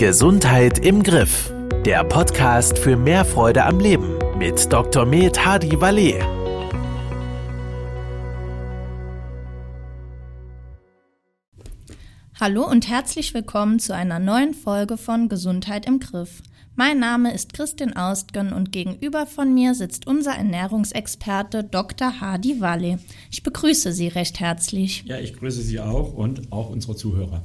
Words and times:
Gesundheit 0.00 0.78
im 0.78 1.02
Griff. 1.02 1.52
Der 1.84 2.02
Podcast 2.04 2.78
für 2.78 2.96
mehr 2.96 3.22
Freude 3.22 3.66
am 3.66 3.80
Leben 3.80 4.18
mit 4.38 4.72
Dr. 4.72 5.04
Med 5.04 5.44
Hadi 5.44 5.78
Valet. 5.78 6.22
Hallo 12.40 12.66
und 12.66 12.88
herzlich 12.88 13.34
willkommen 13.34 13.78
zu 13.78 13.94
einer 13.94 14.18
neuen 14.18 14.54
Folge 14.54 14.96
von 14.96 15.28
Gesundheit 15.28 15.84
im 15.84 16.00
Griff. 16.00 16.42
Mein 16.76 16.98
Name 16.98 17.34
ist 17.34 17.52
Christin 17.52 17.94
Austgen 17.94 18.54
und 18.54 18.72
gegenüber 18.72 19.26
von 19.26 19.52
mir 19.52 19.74
sitzt 19.74 20.06
unser 20.06 20.32
Ernährungsexperte 20.32 21.62
Dr. 21.62 22.22
Hadi 22.22 22.62
Walle. 22.62 23.00
Ich 23.30 23.42
begrüße 23.42 23.92
Sie 23.92 24.08
recht 24.08 24.40
herzlich. 24.40 25.04
Ja, 25.04 25.18
ich 25.18 25.34
grüße 25.34 25.60
Sie 25.60 25.78
auch 25.78 26.14
und 26.14 26.50
auch 26.52 26.70
unsere 26.70 26.96
Zuhörer. 26.96 27.44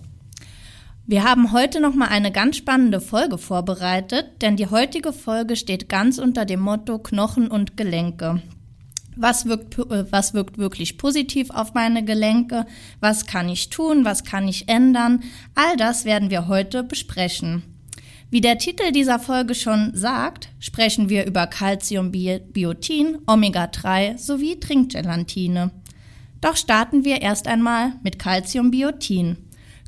Wir 1.07 1.23
haben 1.23 1.51
heute 1.51 1.81
noch 1.81 1.93
mal 1.93 2.07
eine 2.07 2.31
ganz 2.31 2.57
spannende 2.57 2.99
Folge 2.99 3.37
vorbereitet, 3.37 4.41
denn 4.41 4.55
die 4.55 4.65
heutige 4.65 5.13
Folge 5.13 5.55
steht 5.55 5.87
ganz 5.87 6.17
unter 6.17 6.45
dem 6.45 6.61
Motto 6.61 6.97
Knochen 6.97 7.47
und 7.47 7.77
Gelenke. 7.77 8.41
Was 9.15 9.45
wirkt, 9.45 9.77
äh, 9.77 10.11
was 10.11 10.33
wirkt 10.33 10.57
wirklich 10.57 10.97
positiv 10.97 11.51
auf 11.51 11.75
meine 11.75 12.03
Gelenke? 12.03 12.65
Was 13.01 13.27
kann 13.27 13.49
ich 13.49 13.69
tun? 13.69 14.03
Was 14.03 14.23
kann 14.23 14.47
ich 14.47 14.67
ändern? 14.67 15.21
All 15.53 15.77
das 15.77 16.05
werden 16.05 16.31
wir 16.31 16.47
heute 16.47 16.81
besprechen. 16.81 17.61
Wie 18.31 18.41
der 18.41 18.57
Titel 18.57 18.91
dieser 18.91 19.19
Folge 19.19 19.53
schon 19.53 19.91
sagt, 19.93 20.49
sprechen 20.59 21.09
wir 21.09 21.27
über 21.27 21.45
Calciumbiotin, 21.45 23.19
Omega-3 23.27 24.17
sowie 24.17 24.59
Trinkgelatine. 24.59 25.69
Doch 26.41 26.57
starten 26.57 27.05
wir 27.05 27.21
erst 27.21 27.47
einmal 27.47 27.93
mit 28.01 28.17
Calciumbiotin. 28.17 29.44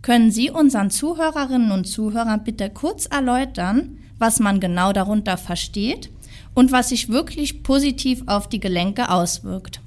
Können 0.07 0.31
Sie 0.31 0.49
unseren 0.49 0.89
Zuhörerinnen 0.89 1.69
und 1.73 1.83
Zuhörern 1.83 2.45
bitte 2.45 2.69
kurz 2.69 3.07
erläutern, 3.07 3.97
was 4.17 4.39
man 4.39 4.61
genau 4.61 4.93
darunter 4.93 5.35
versteht 5.35 6.09
und 6.53 6.71
was 6.71 6.87
sich 6.87 7.09
wirklich 7.09 7.61
positiv 7.61 8.23
auf 8.25 8.47
die 8.47 8.61
Gelenke 8.61 9.09
auswirkt? 9.09 9.81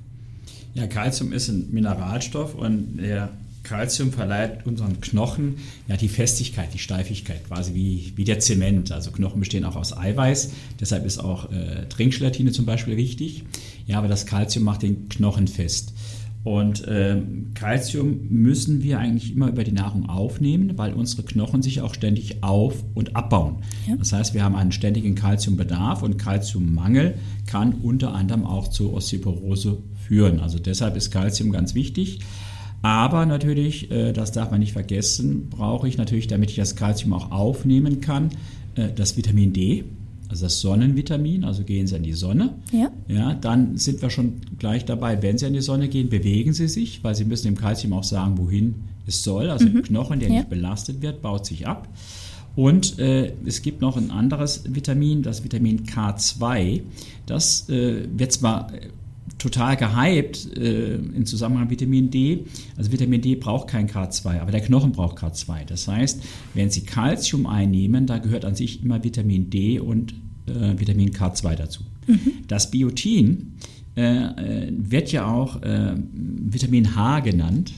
Ja, 0.75 0.87
Calcium 0.89 1.33
ist 1.33 1.49
ein 1.49 1.71
Mineralstoff 1.71 2.55
und 2.55 2.99
der 2.99 3.31
Calcium 3.63 4.13
verleiht 4.13 4.67
unseren 4.67 5.01
Knochen 5.01 5.57
ja 5.89 5.97
die 5.97 6.11
Festigkeit, 6.11 6.69
die 6.75 6.79
Steifigkeit, 6.79 7.47
quasi 7.49 7.73
wie, 7.73 8.13
wie 8.17 8.25
der 8.25 8.41
Zement. 8.41 8.93
Also 8.93 9.13
Knochen 9.13 9.41
bestehen 9.41 9.65
auch 9.65 9.77
aus 9.77 9.97
Eiweiß, 9.97 10.51
deshalb 10.79 11.07
ist 11.07 11.17
auch 11.17 11.51
äh, 11.51 11.87
Trinkgelatine 11.89 12.53
zum 12.53 12.67
Beispiel 12.67 12.99
wichtig. 12.99 13.45
Ja, 13.87 13.97
aber 13.97 14.09
das 14.09 14.27
Calcium 14.27 14.67
macht 14.67 14.83
den 14.83 15.09
Knochen 15.09 15.49
fest. 15.49 15.95
Und 16.43 16.85
ähm, 16.89 17.51
Calcium 17.55 18.21
müssen 18.31 18.83
wir 18.83 18.99
eigentlich 18.99 19.33
immer 19.33 19.49
über 19.49 19.63
die 19.63 19.73
Nahrung 19.73 20.09
aufnehmen, 20.09 20.73
weil 20.77 20.95
unsere 20.95 21.23
Knochen 21.23 21.61
sich 21.61 21.83
auch 21.83 21.93
ständig 21.93 22.43
auf- 22.43 22.83
und 22.95 23.15
abbauen. 23.15 23.57
Ja. 23.87 23.97
Das 23.97 24.13
heißt, 24.13 24.33
wir 24.33 24.43
haben 24.43 24.57
einen 24.57 24.73
ständigen 24.73 25.15
Calciumbedarf 25.15 26.03
und 26.03 26.17
Calciummangel 26.17 27.17
kann 27.47 27.75
unter 27.83 28.15
anderem 28.15 28.47
auch 28.47 28.69
zu 28.69 28.95
Osteoporose 28.95 29.79
führen. 30.07 30.41
Also 30.41 30.59
deshalb 30.59 30.97
ist 30.97 31.11
Calcium 31.11 31.53
ganz 31.53 31.75
wichtig. 31.75 32.21
Aber 32.81 33.27
natürlich, 33.27 33.91
äh, 33.91 34.13
das 34.15 34.33
darf 34.33 34.51
man 34.51 34.61
nicht 34.61 34.73
vergessen, 34.73 35.51
brauche 35.51 35.87
ich 35.87 35.99
natürlich, 35.99 36.27
damit 36.27 36.49
ich 36.49 36.57
das 36.57 36.75
Calcium 36.75 37.13
auch 37.13 37.31
aufnehmen 37.31 38.01
kann, 38.01 38.31
äh, 38.77 38.89
das 38.95 39.19
Vitamin 39.19 39.53
D 39.53 39.85
also 40.31 40.47
das 40.47 40.61
Sonnenvitamin, 40.61 41.43
also 41.43 41.65
gehen 41.65 41.89
Sie 41.89 41.97
in 41.97 42.05
die 42.05 42.13
Sonne. 42.13 42.55
Ja. 42.71 42.93
ja. 43.09 43.35
Dann 43.35 43.77
sind 43.77 44.01
wir 44.01 44.11
schon 44.11 44.41
gleich 44.59 44.85
dabei, 44.85 45.21
wenn 45.23 45.37
Sie 45.37 45.47
in 45.47 45.55
die 45.55 45.61
Sonne 45.61 45.89
gehen, 45.89 46.09
bewegen 46.09 46.53
Sie 46.53 46.69
sich, 46.69 47.03
weil 47.03 47.17
Sie 47.17 47.25
müssen 47.25 47.47
dem 47.47 47.57
Kalzium 47.57 47.93
auch 47.93 48.05
sagen, 48.05 48.39
wohin 48.39 48.77
es 49.09 49.25
soll. 49.25 49.51
Also 49.51 49.67
mhm. 49.67 49.83
Knochen, 49.83 50.21
der 50.21 50.29
ja. 50.29 50.37
nicht 50.37 50.49
belastet 50.49 51.03
wird, 51.03 51.21
baut 51.21 51.47
sich 51.47 51.67
ab. 51.67 51.89
Und 52.55 53.01
äh, 53.01 53.33
es 53.45 53.63
gibt 53.63 53.81
noch 53.81 53.97
ein 53.97 54.13
anderes 54.13 54.63
Vitamin, 54.73 55.23
das 55.23 55.43
Vitamin 55.43 55.85
K2. 55.85 56.83
Das 57.27 57.69
äh, 57.69 58.07
wird 58.17 58.31
zwar 58.31 58.71
total 59.41 59.77
gehypt 59.77 60.57
äh, 60.57 60.95
im 60.95 61.27
Zusammenhang 61.27 61.65
mit 61.65 61.81
Vitamin 61.81 62.11
D. 62.11 62.45
Also 62.77 62.93
Vitamin 62.93 63.21
D 63.21 63.35
braucht 63.35 63.69
kein 63.69 63.89
K2, 63.89 64.41
aber 64.41 64.53
der 64.53 64.61
Knochen 64.61 64.93
braucht 64.93 65.19
K2. 65.19 65.65
Das 65.67 65.89
heißt, 65.89 66.23
wenn 66.55 66.71
Sie 66.71 66.83
Kalzium 66.83 67.47
einnehmen, 67.47 68.07
da 68.07 68.19
gehört 68.19 68.45
an 68.45 68.55
sich 68.55 68.85
immer 68.85 69.03
Vitamin 69.03 69.51
D 69.51 69.81
und 69.81 70.15
äh, 70.47 70.79
Vitamin 70.79 71.11
K2 71.11 71.57
dazu. 71.57 71.83
Mhm. 72.07 72.21
Das 72.47 72.71
Biotin 72.71 73.55
äh, 73.97 74.03
äh 74.03 74.73
wird 74.73 75.11
ja 75.11 75.27
auch 75.27 75.63
äh, 75.63 75.95
Vitamin 76.13 76.95
H 76.95 77.21
genannt. 77.21 77.73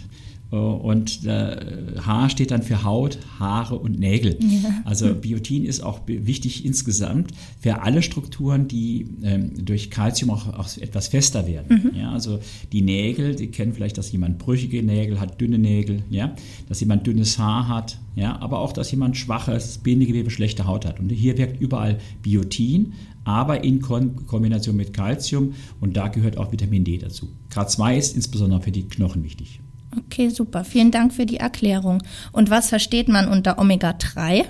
Äh, 0.52 0.56
und 0.56 1.24
äh, 1.24 1.56
Haar 2.04 2.30
steht 2.30 2.50
dann 2.50 2.62
für 2.62 2.84
Haut, 2.84 3.18
Haare 3.38 3.76
und 3.76 3.98
Nägel. 3.98 4.38
Ja. 4.40 4.82
Also 4.84 5.14
Biotin 5.14 5.64
ist 5.64 5.82
auch 5.82 6.00
wichtig 6.06 6.64
insgesamt 6.64 7.32
für 7.58 7.82
alle 7.82 8.02
Strukturen, 8.02 8.68
die 8.68 9.06
ähm, 9.22 9.64
durch 9.64 9.90
Kalzium 9.90 10.30
auch, 10.30 10.46
auch, 10.48 10.68
etwas 10.76 11.08
fester 11.08 11.46
werden. 11.46 11.82
Mhm. 11.92 11.98
Ja, 11.98 12.12
also 12.12 12.38
die 12.72 12.82
Nägel, 12.82 13.34
die 13.34 13.48
kennen 13.48 13.72
vielleicht, 13.72 13.98
dass 13.98 14.12
jemand 14.12 14.38
brüchige 14.38 14.82
Nägel 14.82 15.18
hat, 15.18 15.40
dünne 15.40 15.58
Nägel, 15.58 16.02
ja, 16.10 16.34
dass 16.68 16.80
jemand 16.80 17.06
dünnes 17.06 17.38
Haar 17.38 17.68
hat, 17.68 17.98
ja, 18.14 18.38
aber 18.40 18.58
auch, 18.58 18.72
dass 18.72 18.90
jemand 18.90 19.16
schwaches 19.16 19.78
Bindegewebe, 19.78 20.30
schlechte 20.30 20.66
Haut 20.66 20.84
hat. 20.84 21.00
Und 21.00 21.10
hier 21.10 21.38
wirkt 21.38 21.60
überall 21.60 21.98
Biotin, 22.22 22.92
aber 23.24 23.62
in 23.64 23.80
Kombination 23.80 24.76
mit 24.76 24.92
Kalzium 24.92 25.54
und 25.80 25.96
da 25.96 26.08
gehört 26.08 26.36
auch 26.36 26.52
Vitamin 26.52 26.84
D 26.84 26.98
dazu. 26.98 27.28
K2 27.52 27.96
ist 27.96 28.16
insbesondere 28.16 28.60
für 28.60 28.72
die 28.72 28.82
Knochen 28.82 29.22
wichtig. 29.22 29.60
Okay, 29.96 30.28
super. 30.30 30.64
Vielen 30.64 30.90
Dank 30.90 31.12
für 31.12 31.26
die 31.26 31.36
Erklärung. 31.36 32.02
Und 32.32 32.50
was 32.50 32.68
versteht 32.68 33.08
man 33.08 33.28
unter 33.28 33.58
Omega-3? 33.58 34.44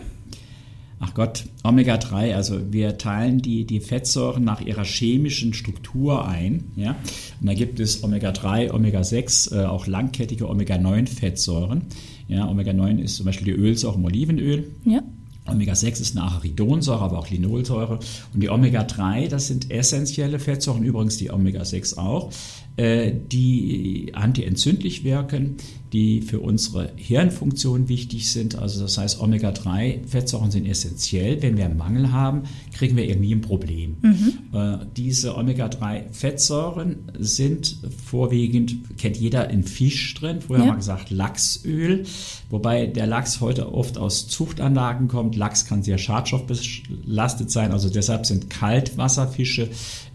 Ach 1.05 1.15
Gott, 1.15 1.47
Omega-3, 1.65 2.33
also 2.33 2.73
wir 2.73 2.97
teilen 2.97 3.43
die, 3.43 3.65
die 3.65 3.81
Fettsäuren 3.81 4.45
nach 4.45 4.61
ihrer 4.61 4.85
chemischen 4.85 5.53
Struktur 5.53 6.29
ein. 6.29 6.71
Ja? 6.77 6.95
Und 7.41 7.49
da 7.49 7.55
gibt 7.55 7.81
es 7.81 8.05
Omega-3, 8.05 8.73
Omega-6, 8.73 9.53
äh, 9.53 9.65
auch 9.65 9.89
langkettige 9.89 10.49
Omega-9-Fettsäuren. 10.49 11.83
Ja, 12.29 12.49
Omega-9 12.49 12.99
ist 12.99 13.17
zum 13.17 13.27
Beispiel 13.27 13.53
die 13.53 13.61
Ölsäure 13.61 13.97
im 13.97 14.05
Olivenöl. 14.05 14.71
Ja. 14.85 15.03
Omega-6 15.47 16.01
ist 16.01 16.17
eine 16.17 16.25
Aridonsäure, 16.25 17.01
aber 17.01 17.19
auch 17.19 17.29
Linolsäure. 17.29 17.99
Und 18.33 18.41
die 18.41 18.49
Omega-3, 18.49 19.29
das 19.29 19.49
sind 19.49 19.73
essentielle 19.73 20.39
Fettsäuren, 20.39 20.85
übrigens 20.85 21.17
die 21.17 21.33
Omega-6 21.33 21.99
auch, 21.99 22.31
die 22.79 24.13
antientzündlich 24.15 25.05
wirken, 25.05 25.57
die 25.93 26.23
für 26.23 26.41
unsere 26.41 26.91
Hirnfunktion 26.97 27.89
wichtig 27.89 28.31
sind. 28.31 28.59
Also 28.59 28.81
das 28.81 28.97
heißt, 28.97 29.21
Omega-3-Fettsäuren 29.21 30.51
sind 30.51 30.67
essentiell. 30.67 31.43
Wenn 31.43 31.59
wir 31.59 31.67
einen 31.67 31.77
Mangel 31.77 32.13
haben, 32.13 32.45
kriegen 32.73 32.97
wir 32.97 33.07
irgendwie 33.07 33.35
ein 33.35 33.43
Problem. 33.43 33.97
Mhm. 34.01 34.39
Äh, 34.55 34.79
diese 34.97 35.37
Omega-3-Fettsäuren 35.37 36.97
sind 37.19 37.77
vorwiegend, 38.07 38.97
kennt 38.97 39.19
jeder 39.19 39.51
in 39.51 39.65
Fisch 39.65 40.15
drin, 40.15 40.41
früher 40.41 40.59
ja. 40.59 40.65
haben 40.65 40.71
wir 40.71 40.77
gesagt 40.77 41.11
Lachsöl, 41.11 42.05
wobei 42.49 42.87
der 42.87 43.07
Lachs 43.07 43.41
heute 43.41 43.75
oft 43.75 43.99
aus 43.99 44.29
Zuchtanlagen 44.29 45.09
kommt. 45.09 45.37
Lachs 45.37 45.67
kann 45.67 45.83
sehr 45.83 45.99
schadstoffbelastet 45.99 47.51
sein, 47.51 47.71
also 47.71 47.91
deshalb 47.91 48.25
sind 48.25 48.49
Kaltwasserfische 48.49 49.69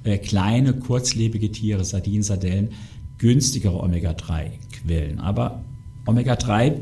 äh, 0.08 0.18
kleine, 0.18 0.74
kurzlebige 0.74 1.52
Tiere, 1.52 1.84
Sardinen, 1.84 2.24
Sardellen, 2.24 2.70
günstigere 3.18 3.82
Omega-3-Quellen. 3.82 5.20
Aber 5.20 5.64
Omega-3 6.06 6.80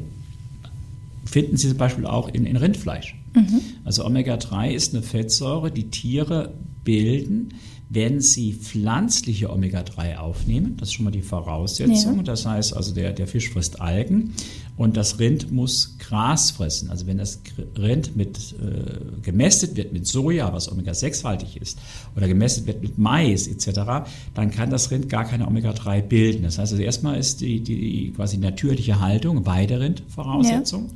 finden 1.26 1.58
Sie 1.58 1.70
zum 1.70 1.78
Beispiel 1.78 2.06
auch 2.06 2.30
in, 2.30 2.46
in 2.46 2.56
Rindfleisch. 2.56 3.16
Mhm. 3.34 3.62
Also 3.84 4.06
Omega-3 4.06 4.72
ist 4.72 4.94
eine 4.94 5.04
Fettsäure, 5.04 5.72
die 5.72 5.90
Tiere 5.90 6.54
bilden, 6.84 7.50
wenn 7.90 8.22
sie 8.22 8.54
pflanzliche 8.54 9.52
Omega-3 9.52 10.18
aufnehmen. 10.18 10.76
Das 10.78 10.90
ist 10.90 10.94
schon 10.94 11.06
mal 11.06 11.12
die 11.12 11.22
Voraussetzung. 11.22 12.18
Ja. 12.18 12.24
Das 12.24 12.46
heißt 12.46 12.76
also, 12.76 12.94
der, 12.94 13.14
der 13.14 13.28
Fisch 13.28 13.50
frisst 13.50 13.82
Algen 13.82 14.34
und 14.78 14.98
das 14.98 15.20
Rind 15.20 15.52
muss 15.52 15.98
Gras 16.00 16.52
fressen. 16.52 16.90
Also 16.90 17.08
wenn 17.08 17.18
das 17.18 17.40
Rind 17.78 18.16
mit, 18.16 18.56
äh, 18.62 19.22
gemästet 19.22 19.76
wird 19.78 19.94
mit 19.94 20.06
Soja, 20.06 20.52
was 20.52 20.72
Omega-6-haltig 20.72 21.58
ist, 21.62 21.80
oder 22.16 22.28
gemästet 22.28 22.68
wird 22.68 22.82
mit 22.82 22.98
Mais 22.98 23.48
etc., 23.48 24.08
dann 24.34 24.52
kann 24.52 24.70
das 24.70 24.92
Rind 24.92 25.08
gar 25.08 25.24
keine 25.26 25.48
Omega-3 25.48 26.02
bilden. 26.02 26.44
Das 26.44 26.58
heißt 26.58 26.74
also 26.74 26.84
erstmal 26.84 27.18
ist 27.18 27.42
die, 27.42 27.62
die 27.62 28.12
quasi 28.16 28.38
natürliche 28.38 29.00
Haltung 29.00 29.46
Weiderind 29.46 30.04
Voraussetzung. 30.10 30.88
Ja. 30.88 30.94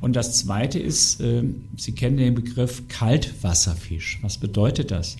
Und 0.00 0.16
das 0.16 0.38
Zweite 0.38 0.78
ist, 0.78 1.20
äh, 1.20 1.42
Sie 1.76 1.92
kennen 1.92 2.16
den 2.16 2.34
Begriff 2.34 2.88
Kaltwasserfisch. 2.88 4.18
Was 4.22 4.38
bedeutet 4.38 4.90
das? 4.90 5.16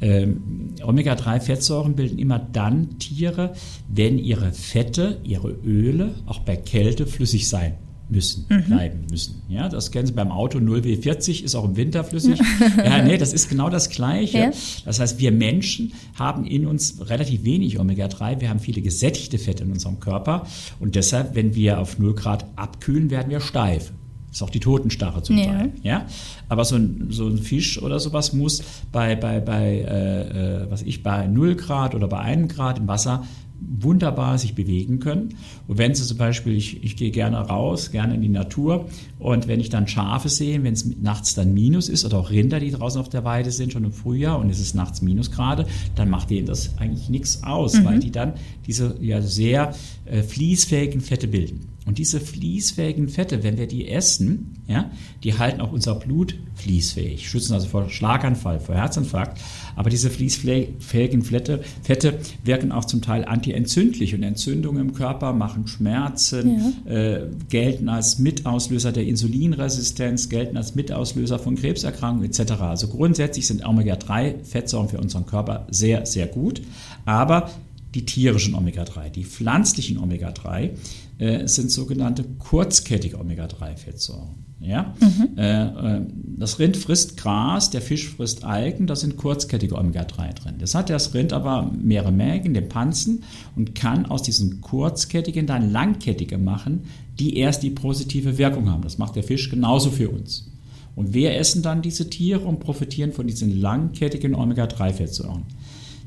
Ähm, 0.00 0.74
Omega-3-Fettsäuren 0.82 1.94
bilden 1.94 2.18
immer 2.18 2.38
dann 2.38 2.98
Tiere, 2.98 3.54
wenn 3.88 4.18
ihre 4.18 4.52
Fette, 4.52 5.20
ihre 5.24 5.50
Öle 5.50 6.14
auch 6.26 6.40
bei 6.40 6.56
Kälte 6.56 7.06
flüssig 7.06 7.48
sein 7.48 7.74
müssen, 8.08 8.46
mhm. 8.48 8.64
bleiben 8.64 9.06
müssen. 9.10 9.42
Ja, 9.48 9.68
das 9.68 9.90
kennen 9.90 10.06
Sie 10.06 10.12
beim 10.12 10.30
Auto 10.30 10.58
0W40, 10.58 11.42
ist 11.42 11.54
auch 11.54 11.64
im 11.64 11.76
Winter 11.76 12.04
flüssig. 12.04 12.38
ja, 12.76 13.02
nee, 13.02 13.16
das 13.16 13.32
ist 13.32 13.48
genau 13.48 13.70
das 13.70 13.90
Gleiche. 13.90 14.38
Ja. 14.38 14.50
Das 14.84 15.00
heißt, 15.00 15.18
wir 15.18 15.32
Menschen 15.32 15.92
haben 16.14 16.44
in 16.44 16.66
uns 16.66 17.08
relativ 17.08 17.44
wenig 17.44 17.78
Omega-3. 17.78 18.40
Wir 18.40 18.50
haben 18.50 18.60
viele 18.60 18.82
gesättigte 18.82 19.38
Fette 19.38 19.64
in 19.64 19.72
unserem 19.72 20.00
Körper. 20.00 20.46
Und 20.80 20.94
deshalb, 20.94 21.34
wenn 21.34 21.54
wir 21.54 21.80
auf 21.80 21.98
0 21.98 22.14
Grad 22.14 22.46
abkühlen, 22.56 23.10
werden 23.10 23.30
wir 23.30 23.40
steif. 23.40 23.92
Das 24.34 24.40
ist 24.40 24.42
auch 24.48 24.50
die 24.50 24.58
Totenstarre 24.58 25.22
zum 25.22 25.38
Ja. 25.38 25.44
Teil. 25.44 25.72
Ja? 25.84 26.06
Aber 26.48 26.64
so 26.64 26.74
ein, 26.74 27.06
so 27.10 27.28
ein 27.28 27.38
Fisch 27.38 27.80
oder 27.80 28.00
sowas 28.00 28.32
muss 28.32 28.64
bei, 28.90 29.14
bei, 29.14 29.38
bei 29.38 29.76
äh, 29.78 30.62
äh, 30.64 30.70
was 30.70 30.82
ich, 30.82 31.04
bei 31.04 31.28
0 31.28 31.54
Grad 31.54 31.94
oder 31.94 32.08
bei 32.08 32.18
1 32.18 32.52
Grad 32.52 32.78
im 32.78 32.88
Wasser 32.88 33.22
wunderbar 33.60 34.36
sich 34.38 34.56
bewegen 34.56 34.98
können. 34.98 35.36
Und 35.68 35.78
wenn 35.78 35.94
sie 35.94 36.04
zum 36.04 36.18
Beispiel, 36.18 36.56
ich, 36.56 36.82
ich 36.82 36.96
gehe 36.96 37.12
gerne 37.12 37.36
raus, 37.36 37.92
gerne 37.92 38.16
in 38.16 38.22
die 38.22 38.28
Natur 38.28 38.88
und 39.20 39.46
wenn 39.46 39.60
ich 39.60 39.68
dann 39.70 39.86
Schafe 39.86 40.28
sehe, 40.28 40.60
wenn 40.64 40.72
es 40.72 40.84
nachts 40.84 41.34
dann 41.34 41.54
Minus 41.54 41.88
ist 41.88 42.04
oder 42.04 42.18
auch 42.18 42.30
Rinder, 42.30 42.58
die 42.58 42.72
draußen 42.72 43.00
auf 43.00 43.08
der 43.08 43.24
Weide 43.24 43.52
sind, 43.52 43.72
schon 43.72 43.84
im 43.84 43.92
Frühjahr 43.92 44.40
und 44.40 44.50
es 44.50 44.58
ist 44.58 44.74
nachts 44.74 45.00
Minusgrade, 45.00 45.66
dann 45.94 46.10
macht 46.10 46.30
denen 46.30 46.46
das 46.46 46.76
eigentlich 46.78 47.08
nichts 47.08 47.44
aus, 47.44 47.84
weil 47.84 48.00
die 48.00 48.10
dann 48.10 48.32
diese 48.66 48.96
ja 49.00 49.22
sehr 49.22 49.74
äh, 50.06 50.22
fließfähigen 50.22 51.00
Fette 51.00 51.28
bilden. 51.28 51.68
Und 51.86 51.98
diese 51.98 52.18
fließfähigen 52.18 53.08
Fette, 53.08 53.42
wenn 53.42 53.58
wir 53.58 53.66
die 53.66 53.88
essen, 53.88 54.56
ja, 54.66 54.90
die 55.22 55.38
halten 55.38 55.60
auch 55.60 55.70
unser 55.70 55.94
Blut 55.96 56.34
fließfähig, 56.54 57.28
schützen 57.28 57.52
also 57.52 57.68
vor 57.68 57.90
Schlaganfall, 57.90 58.58
vor 58.58 58.74
Herzinfarkt. 58.74 59.38
Aber 59.76 59.90
diese 59.90 60.08
fließfähigen 60.08 61.22
Fette, 61.22 61.62
Fette 61.82 62.18
wirken 62.42 62.72
auch 62.72 62.86
zum 62.86 63.02
Teil 63.02 63.26
antientzündlich 63.26 64.14
und 64.14 64.22
Entzündungen 64.22 64.80
im 64.80 64.94
Körper 64.94 65.34
machen 65.34 65.66
Schmerzen, 65.66 66.86
äh, 66.86 67.26
gelten 67.50 67.90
als 67.90 68.18
Mitauslöser 68.18 68.92
der 68.92 69.04
Insulinresistenz, 69.04 70.30
gelten 70.30 70.56
als 70.56 70.74
Mitauslöser 70.74 71.38
von 71.38 71.56
Krebserkrankungen 71.56 72.30
etc. 72.30 72.52
Also 72.52 72.88
grundsätzlich 72.88 73.46
sind 73.46 73.62
Omega-3-Fettsäuren 73.62 74.88
für 74.88 74.98
unseren 74.98 75.26
Körper 75.26 75.66
sehr, 75.70 76.06
sehr 76.06 76.28
gut. 76.28 76.62
Aber 77.04 77.50
die 77.94 78.04
tierischen 78.04 78.54
Omega-3, 78.54 79.10
die 79.10 79.24
pflanzlichen 79.24 79.98
Omega-3 79.98 80.70
äh, 81.18 81.46
sind 81.46 81.70
sogenannte 81.70 82.24
kurzkettige 82.38 83.18
Omega-3-Fettsäuren. 83.18 84.44
Ja? 84.60 84.94
Äh, 85.36 85.96
äh, 85.96 86.00
das 86.38 86.58
Rind 86.58 86.76
frisst 86.76 87.16
Gras, 87.16 87.70
der 87.70 87.82
Fisch 87.82 88.08
frisst 88.08 88.44
Algen, 88.44 88.86
da 88.86 88.96
sind 88.96 89.16
kurzkettige 89.16 89.76
Omega-3 89.76 90.34
drin. 90.34 90.54
Das 90.58 90.74
hat 90.74 90.90
das 90.90 91.14
Rind 91.14 91.32
aber 91.32 91.70
mehrere 91.80 92.12
Mägen, 92.12 92.54
den 92.54 92.68
Panzen 92.68 93.24
und 93.56 93.74
kann 93.74 94.06
aus 94.06 94.22
diesen 94.22 94.60
kurzkettigen 94.60 95.46
dann 95.46 95.70
langkettige 95.70 96.38
machen, 96.38 96.84
die 97.18 97.36
erst 97.36 97.62
die 97.62 97.70
positive 97.70 98.38
Wirkung 98.38 98.70
haben. 98.70 98.82
Das 98.82 98.98
macht 98.98 99.16
der 99.16 99.22
Fisch 99.22 99.50
genauso 99.50 99.90
für 99.90 100.10
uns. 100.10 100.50
Und 100.96 101.12
wir 101.12 101.34
essen 101.34 101.62
dann 101.62 101.82
diese 101.82 102.08
Tiere 102.08 102.40
und 102.40 102.60
profitieren 102.60 103.12
von 103.12 103.26
diesen 103.26 103.60
langkettigen 103.60 104.34
Omega-3-Fettsäuren. 104.34 105.42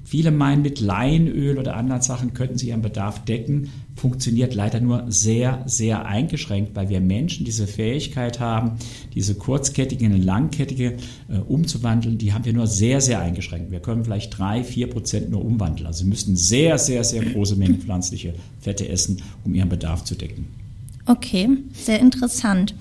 Viele 0.09 0.31
meinen, 0.31 0.61
mit 0.61 0.79
Leinöl 0.79 1.57
oder 1.57 1.75
anderen 1.75 2.01
Sachen 2.01 2.33
könnten 2.33 2.57
sie 2.57 2.69
ihren 2.69 2.81
Bedarf 2.81 3.25
decken. 3.25 3.71
Funktioniert 3.93 4.55
leider 4.55 4.79
nur 4.79 5.03
sehr, 5.09 5.63
sehr 5.65 6.05
eingeschränkt, 6.05 6.77
weil 6.77 6.87
wir 6.87 7.01
Menschen 7.01 7.43
diese 7.43 7.67
Fähigkeit 7.67 8.39
haben, 8.39 8.77
diese 9.13 9.35
kurzkettigen 9.35 10.13
in 10.13 10.23
langkettige 10.23 10.95
äh, 11.27 11.39
umzuwandeln. 11.39 12.17
Die 12.17 12.31
haben 12.31 12.45
wir 12.45 12.53
nur 12.53 12.67
sehr, 12.67 13.01
sehr 13.01 13.19
eingeschränkt. 13.19 13.69
Wir 13.69 13.81
können 13.81 14.05
vielleicht 14.05 14.37
drei, 14.37 14.63
vier 14.63 14.89
Prozent 14.89 15.29
nur 15.29 15.43
umwandeln. 15.43 15.87
Also 15.87 16.05
sie 16.05 16.09
müssten 16.09 16.37
sehr, 16.37 16.77
sehr, 16.77 17.03
sehr 17.03 17.25
große 17.25 17.57
Mengen 17.57 17.81
pflanzliche 17.81 18.33
Fette 18.61 18.87
essen, 18.87 19.21
um 19.43 19.53
ihren 19.53 19.67
Bedarf 19.67 20.05
zu 20.05 20.15
decken. 20.15 20.47
Okay, 21.05 21.49
sehr 21.73 21.99
interessant. 21.99 22.73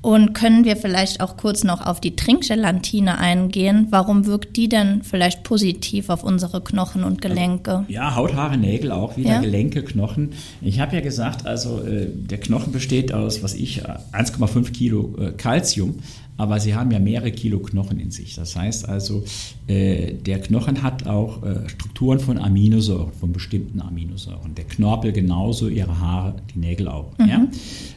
Und 0.00 0.32
können 0.32 0.64
wir 0.64 0.76
vielleicht 0.76 1.20
auch 1.20 1.36
kurz 1.36 1.64
noch 1.64 1.84
auf 1.84 2.00
die 2.00 2.14
Trinkgelatine 2.14 3.18
eingehen? 3.18 3.88
Warum 3.90 4.26
wirkt 4.26 4.56
die 4.56 4.68
denn 4.68 5.02
vielleicht 5.02 5.42
positiv 5.42 6.08
auf 6.08 6.22
unsere 6.22 6.62
Knochen 6.62 7.02
und 7.02 7.20
Gelenke? 7.20 7.84
Ja, 7.88 8.14
Haut, 8.14 8.34
Haare, 8.34 8.56
Nägel 8.56 8.92
auch 8.92 9.16
wieder, 9.16 9.30
Ja. 9.30 9.40
Gelenke, 9.40 9.82
Knochen. 9.82 10.34
Ich 10.60 10.78
habe 10.78 10.94
ja 10.94 11.02
gesagt, 11.02 11.46
also 11.46 11.82
äh, 11.82 12.06
der 12.08 12.38
Knochen 12.38 12.72
besteht 12.72 13.12
aus, 13.12 13.42
was 13.42 13.54
ich, 13.54 13.82
äh, 13.84 13.96
1,5 14.12 14.72
Kilo 14.72 15.16
äh, 15.20 15.32
Calcium, 15.32 15.96
aber 16.38 16.60
sie 16.60 16.74
haben 16.74 16.90
ja 16.92 17.00
mehrere 17.00 17.32
Kilo 17.32 17.58
Knochen 17.58 17.98
in 17.98 18.12
sich. 18.12 18.36
Das 18.36 18.56
heißt 18.56 18.88
also, 18.88 19.24
äh, 19.66 20.14
der 20.14 20.40
Knochen 20.40 20.82
hat 20.84 21.06
auch 21.06 21.42
äh, 21.42 21.68
Strukturen 21.68 22.20
von 22.20 22.38
Aminosäuren, 22.38 23.12
von 23.12 23.32
bestimmten 23.32 23.82
Aminosäuren. 23.82 24.54
Der 24.54 24.64
Knorpel 24.64 25.12
genauso, 25.12 25.68
ihre 25.68 26.00
Haare, 26.00 26.36
die 26.54 26.60
Nägel 26.60 26.88
auch. 26.88 27.12
Ja? 27.18 27.48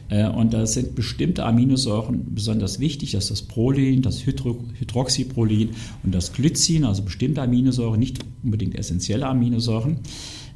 Äh, 0.08 0.28
und 0.28 0.52
da 0.52 0.66
sind 0.66 0.96
bestimmte 0.96 1.44
Aminosäuren 1.44 2.34
besonders 2.34 2.80
wichtig. 2.80 3.12
Das 3.12 3.24
ist 3.24 3.30
das 3.30 3.42
Prolin, 3.42 4.02
das 4.02 4.26
Hydro 4.26 4.58
Hydroxyprolin 4.78 5.70
und 6.02 6.12
das 6.12 6.32
Glycin, 6.32 6.84
also 6.84 7.04
bestimmte 7.04 7.42
Aminosäuren, 7.42 8.00
nicht 8.00 8.18
unbedingt 8.42 8.74
essentielle 8.74 9.26
Aminosäuren, 9.26 9.98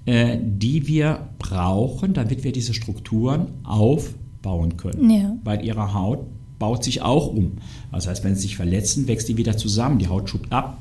äh, 0.07 0.39
die 0.43 0.89
wir 0.89 1.29
brauchen, 1.39 2.15
damit 2.15 2.43
wir 2.43 2.51
diese 2.51 2.75
Strukturen 2.75 3.47
aufbauen 3.63 4.77
können. 4.77 5.09
Ja. 5.09 5.37
Weil 5.45 5.65
ihre 5.65 5.95
Haut 5.95 6.27
baut 6.59 6.85
sich 6.85 7.03
auch 7.03 7.29
um. 7.29 7.53
Das 7.93 8.07
heißt, 8.07 8.25
wenn 8.25 8.35
sie 8.35 8.43
sich 8.43 8.57
verletzen, 8.57 9.09
wächst 9.09 9.29
die 9.29 9.37
wieder 9.37 9.57
zusammen, 9.57 9.99
die 9.99 10.09
Haut 10.09 10.29
schubt 10.29 10.53
ab. 10.53 10.79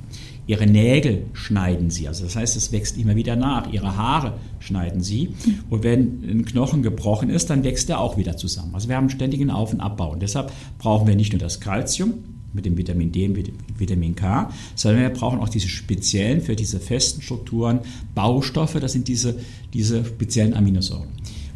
Ihre 0.48 0.68
Nägel 0.68 1.26
schneiden 1.34 1.90
sie, 1.90 2.08
also 2.08 2.24
das 2.24 2.36
heißt, 2.36 2.56
es 2.56 2.72
wächst 2.72 2.98
immer 2.98 3.16
wieder 3.16 3.36
nach. 3.36 3.72
Ihre 3.74 3.98
Haare 3.98 4.34
schneiden 4.60 5.02
sie. 5.02 5.30
Und 5.72 5.84
wenn 5.84 6.24
ein 6.24 6.46
Knochen 6.46 6.84
gebrochen 6.84 7.32
ist, 7.32 7.50
dann 7.50 7.64
wächst 7.64 7.90
er 7.90 8.00
auch 8.00 8.16
wieder 8.16 8.38
zusammen. 8.38 8.76
Also 8.76 8.88
wir 8.88 8.96
haben 8.96 9.10
ständigen 9.10 9.50
Auf- 9.50 9.74
und 9.74 9.80
Abbau. 9.80 10.12
Und 10.12 10.22
deshalb 10.22 10.52
brauchen 10.78 11.08
wir 11.08 11.16
nicht 11.16 11.34
nur 11.34 11.40
das 11.40 11.60
Calcium 11.60 12.14
mit 12.54 12.66
dem 12.66 12.78
Vitamin 12.78 13.12
D 13.12 13.28
und 13.28 13.38
Vitamin 13.78 14.16
K, 14.16 14.52
sondern 14.76 15.02
wir 15.02 15.10
brauchen 15.10 15.40
auch 15.40 15.50
diese 15.50 15.68
speziellen, 15.68 16.42
für 16.42 16.56
diese 16.56 16.80
festen 16.80 17.24
Strukturen 17.24 17.80
Baustoffe. 18.14 18.80
Das 18.80 18.94
sind 18.94 19.08
diese, 19.08 19.40
diese 19.74 20.06
speziellen 20.06 20.54
Aminosäuren. 20.54 21.10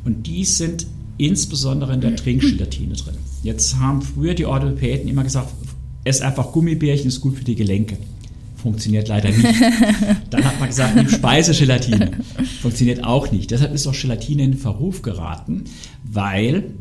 Und 0.04 0.26
die 0.26 0.46
sind 0.46 0.88
insbesondere 1.20 1.94
in 1.94 2.02
der 2.02 2.16
Trinkgelatine 2.16 2.96
drin. 2.96 3.16
Jetzt 3.44 3.78
haben 3.78 4.02
früher 4.02 4.34
die 4.34 4.46
Orthopäden 4.46 5.08
immer 5.08 5.24
gesagt, 5.24 5.54
ess 6.04 6.22
einfach 6.22 6.52
Gummibärchen, 6.52 7.08
ist 7.08 7.22
gut 7.22 7.38
für 7.38 7.44
die 7.44 7.56
Gelenke. 7.56 7.98
Funktioniert 8.56 9.08
leider 9.08 9.30
nicht. 9.30 9.46
Dann 10.30 10.44
hat 10.44 10.60
man 10.60 10.68
gesagt, 10.68 10.96
nimm 10.96 11.08
Speisegelatine. 11.08 12.12
Funktioniert 12.62 13.04
auch 13.06 13.32
nicht. 13.32 13.52
Deshalb 13.52 13.74
ist 13.74 13.88
auch 13.88 13.94
Gelatine 13.94 14.44
in 14.44 14.54
Verruf 14.56 15.02
geraten, 15.02 15.64
weil 16.04 16.74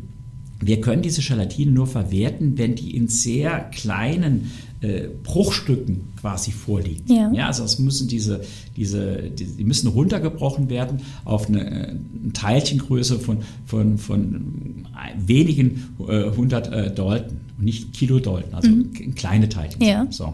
wir 0.61 0.81
können 0.81 1.01
diese 1.01 1.21
Gelatine 1.21 1.71
nur 1.71 1.87
verwerten, 1.87 2.57
wenn 2.57 2.75
die 2.75 2.95
in 2.95 3.07
sehr 3.07 3.59
kleinen 3.71 4.51
äh, 4.81 5.07
Bruchstücken 5.23 6.09
quasi 6.19 6.51
vorliegen. 6.51 7.13
Ja. 7.13 7.31
ja 7.31 7.47
also 7.47 7.63
es 7.63 7.79
müssen 7.79 8.07
diese, 8.07 8.41
diese, 8.75 9.29
die, 9.29 9.45
die 9.45 9.63
müssen 9.63 9.87
runtergebrochen 9.87 10.69
werden 10.69 11.01
auf 11.25 11.47
eine, 11.47 11.65
äh, 11.65 11.89
eine 11.89 12.33
Teilchengröße 12.33 13.19
von, 13.19 13.39
von, 13.65 13.97
von 13.97 14.85
wenigen 15.17 15.95
äh, 16.07 16.29
hundert 16.35 16.71
äh, 16.71 16.93
Dalton 16.93 17.37
und 17.57 17.65
nicht 17.65 17.93
Kilodalton, 17.93 18.53
also 18.53 18.69
kleine 19.15 19.49
Teilchen. 19.49 19.81
Ja. 19.81 20.07
So. 20.09 20.33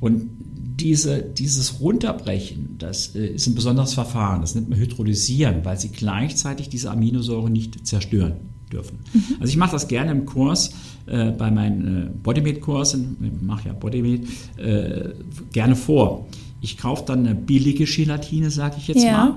Und 0.00 0.28
diese, 0.76 1.22
dieses 1.22 1.80
Runterbrechen, 1.80 2.76
das 2.78 3.14
äh, 3.14 3.26
ist 3.26 3.46
ein 3.46 3.54
besonderes 3.54 3.94
Verfahren. 3.94 4.40
Das 4.40 4.54
nennt 4.54 4.70
man 4.70 4.78
Hydrolysieren, 4.78 5.64
weil 5.64 5.78
sie 5.78 5.90
gleichzeitig 5.90 6.68
diese 6.68 6.90
Aminosäure 6.90 7.50
nicht 7.50 7.86
zerstören 7.86 8.53
dürfen. 8.72 8.98
Also 9.40 9.50
ich 9.50 9.56
mache 9.56 9.72
das 9.72 9.88
gerne 9.88 10.10
im 10.12 10.24
Kurs, 10.26 10.72
äh, 11.06 11.30
bei 11.30 11.50
meinen 11.50 12.06
äh, 12.06 12.10
Bodymate-Kursen, 12.22 13.16
ich 13.20 13.42
mache 13.46 13.68
ja 13.68 13.74
Bodymate, 13.74 14.22
äh, 14.56 15.10
gerne 15.52 15.76
vor. 15.76 16.26
Ich 16.60 16.78
kaufe 16.78 17.04
dann 17.06 17.26
eine 17.26 17.34
billige 17.34 17.84
Gelatine, 17.84 18.50
sage 18.50 18.76
ich 18.78 18.88
jetzt 18.88 19.04
Ja. 19.04 19.12
mal. 19.12 19.34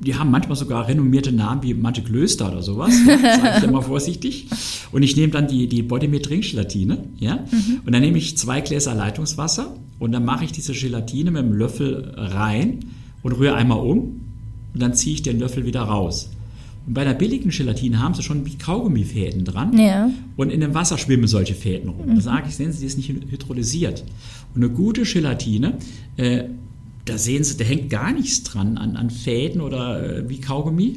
Die 0.00 0.16
haben 0.16 0.30
manchmal 0.30 0.56
sogar 0.56 0.88
renommierte 0.88 1.30
Namen 1.32 1.62
wie 1.62 1.72
Mante 1.72 2.02
Klöster 2.02 2.50
oder 2.50 2.62
sowas, 2.62 2.92
ja, 3.06 3.18
sage 3.18 3.58
ich 3.58 3.64
immer 3.64 3.80
vorsichtig. 3.80 4.48
Und 4.92 5.02
ich 5.02 5.16
nehme 5.16 5.32
dann 5.32 5.46
die, 5.46 5.68
die 5.68 5.82
Bodymate 5.82 6.22
Trinkgelatine, 6.22 6.98
ja, 7.20 7.44
und 7.86 7.92
dann 7.94 8.02
nehme 8.02 8.18
ich 8.18 8.36
zwei 8.36 8.60
Gläser 8.60 8.94
Leitungswasser 8.94 9.76
und 10.00 10.12
dann 10.12 10.24
mache 10.24 10.44
ich 10.44 10.52
diese 10.52 10.72
Gelatine 10.72 11.30
mit 11.30 11.42
dem 11.42 11.52
Löffel 11.52 12.12
rein 12.16 12.80
und 13.22 13.32
rühre 13.32 13.54
einmal 13.54 13.78
um 13.78 13.98
und 14.74 14.82
dann 14.82 14.94
ziehe 14.94 15.14
ich 15.14 15.22
den 15.22 15.38
Löffel 15.38 15.64
wieder 15.64 15.82
raus. 15.82 16.28
Und 16.86 16.94
bei 16.94 17.04
der 17.04 17.14
billigen 17.14 17.50
Gelatine 17.50 18.02
haben 18.02 18.14
sie 18.14 18.22
schon 18.22 18.44
wie 18.44 18.56
Kaugummifäden 18.56 19.44
dran. 19.44 19.76
Ja. 19.78 20.10
Und 20.36 20.50
in 20.50 20.60
dem 20.60 20.74
Wasser 20.74 20.98
schwimmen 20.98 21.26
solche 21.26 21.54
Fäden 21.54 21.88
rum. 21.88 22.14
Da 22.14 22.20
sage 22.20 22.46
ich, 22.48 22.56
sehen 22.56 22.72
Sie, 22.72 22.80
die 22.80 22.86
ist 22.86 22.96
nicht 22.96 23.08
hydrolysiert. 23.08 24.04
Und 24.54 24.62
eine 24.62 24.72
gute 24.72 25.02
Gelatine, 25.02 25.78
äh, 26.16 26.44
da 27.06 27.18
sehen 27.18 27.44
Sie, 27.44 27.56
da 27.56 27.64
hängt 27.64 27.90
gar 27.90 28.12
nichts 28.12 28.42
dran 28.42 28.78
an, 28.78 28.96
an 28.96 29.10
Fäden 29.10 29.60
oder 29.60 30.18
äh, 30.18 30.28
wie 30.28 30.40
Kaugummi. 30.40 30.96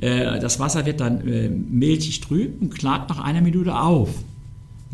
Äh, 0.00 0.40
das 0.40 0.58
Wasser 0.58 0.86
wird 0.86 1.00
dann 1.00 1.26
äh, 1.26 1.48
milchig 1.48 2.20
trüb 2.20 2.60
und 2.60 2.74
klart 2.74 3.08
nach 3.08 3.20
einer 3.20 3.40
Minute 3.40 3.78
auf. 3.78 4.10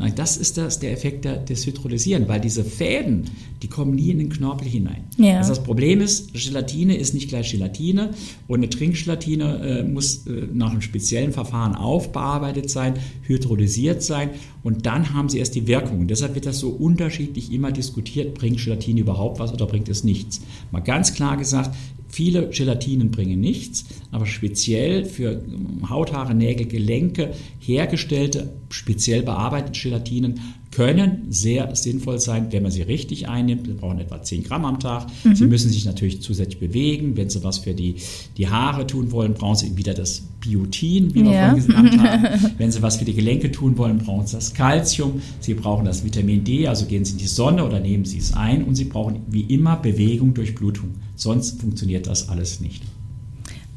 Na, 0.02 0.10
das 0.10 0.36
ist 0.36 0.58
das, 0.58 0.80
der 0.80 0.92
Effekt 0.92 1.24
der, 1.24 1.36
des 1.36 1.64
Hydrolysieren, 1.64 2.28
weil 2.28 2.40
diese 2.40 2.64
Fäden, 2.64 3.24
die 3.62 3.68
kommen 3.68 3.94
nie 3.94 4.10
in 4.10 4.18
den 4.18 4.30
Knorpel 4.30 4.66
hinein. 4.66 5.04
Ja. 5.16 5.38
Also 5.38 5.50
das 5.50 5.62
Problem 5.62 6.00
ist, 6.00 6.34
Gelatine 6.34 6.96
ist 6.96 7.14
nicht 7.14 7.28
gleich 7.28 7.52
Gelatine 7.52 8.10
und 8.48 8.60
eine 8.60 8.68
Trinkgelatine 8.68 9.80
äh, 9.80 9.82
muss 9.84 10.26
äh, 10.26 10.48
nach 10.52 10.72
einem 10.72 10.80
speziellen 10.80 11.32
Verfahren 11.32 11.76
aufbearbeitet 11.76 12.68
sein, 12.68 12.94
hydrolysiert 13.22 14.02
sein 14.02 14.30
und 14.62 14.86
dann 14.86 15.12
haben 15.14 15.28
sie 15.28 15.38
erst 15.38 15.54
die 15.54 15.66
Wirkung. 15.66 16.06
Deshalb 16.06 16.34
wird 16.34 16.46
das 16.46 16.58
so 16.58 16.70
unterschiedlich 16.70 17.52
immer 17.52 17.72
diskutiert, 17.72 18.34
bringt 18.34 18.62
Gelatine 18.62 19.00
überhaupt 19.00 19.38
was 19.38 19.52
oder 19.52 19.66
bringt 19.66 19.88
es 19.88 20.04
nichts. 20.04 20.40
Mal 20.70 20.80
ganz 20.80 21.14
klar 21.14 21.36
gesagt, 21.36 21.74
Viele 22.12 22.50
Gelatinen 22.50 23.10
bringen 23.10 23.40
nichts, 23.40 23.86
aber 24.10 24.26
speziell 24.26 25.06
für 25.06 25.32
ähm, 25.32 25.88
Haut, 25.88 26.12
Haare, 26.12 26.34
Nägel, 26.34 26.66
Gelenke 26.66 27.32
hergestellte, 27.58 28.52
speziell 28.68 29.22
bearbeitete 29.22 29.80
Gelatinen 29.80 30.38
können 30.72 31.26
sehr 31.28 31.76
sinnvoll 31.76 32.18
sein, 32.18 32.48
wenn 32.50 32.62
man 32.62 32.72
sie 32.72 32.82
richtig 32.82 33.28
einnimmt. 33.28 33.66
Sie 33.66 33.74
brauchen 33.74 34.00
etwa 34.00 34.22
10 34.22 34.42
Gramm 34.42 34.64
am 34.64 34.80
Tag. 34.80 35.06
Mhm. 35.22 35.36
Sie 35.36 35.44
müssen 35.44 35.70
sich 35.70 35.84
natürlich 35.84 36.22
zusätzlich 36.22 36.58
bewegen. 36.58 37.16
Wenn 37.16 37.28
Sie 37.28 37.44
was 37.44 37.58
für 37.58 37.74
die, 37.74 37.96
die 38.38 38.48
Haare 38.48 38.86
tun 38.86 39.12
wollen, 39.12 39.34
brauchen 39.34 39.56
Sie 39.56 39.76
wieder 39.76 39.92
das 39.92 40.22
Biotin, 40.40 41.14
wie 41.14 41.24
wir 41.24 41.32
ja. 41.32 41.50
vorhin 41.50 41.66
gesagt 41.66 41.98
haben. 41.98 42.50
Wenn 42.58 42.72
Sie 42.72 42.80
was 42.80 42.96
für 42.96 43.04
die 43.04 43.12
Gelenke 43.14 43.52
tun 43.52 43.76
wollen, 43.76 43.98
brauchen 43.98 44.26
Sie 44.26 44.34
das 44.34 44.54
Calcium. 44.54 45.20
Sie 45.40 45.54
brauchen 45.54 45.84
das 45.84 46.04
Vitamin 46.04 46.42
D, 46.42 46.66
also 46.66 46.86
gehen 46.86 47.04
Sie 47.04 47.12
in 47.12 47.18
die 47.18 47.26
Sonne 47.26 47.64
oder 47.64 47.78
nehmen 47.78 48.06
Sie 48.06 48.18
es 48.18 48.32
ein. 48.32 48.64
Und 48.64 48.74
Sie 48.74 48.86
brauchen 48.86 49.20
wie 49.28 49.42
immer 49.42 49.76
Bewegung 49.76 50.32
durch 50.32 50.54
Blutung. 50.54 50.94
Sonst 51.16 51.60
funktioniert 51.60 52.06
das 52.06 52.30
alles 52.30 52.60
nicht. 52.60 52.82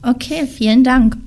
Okay, 0.01 0.47
vielen 0.47 0.85
Dank. 0.85 1.17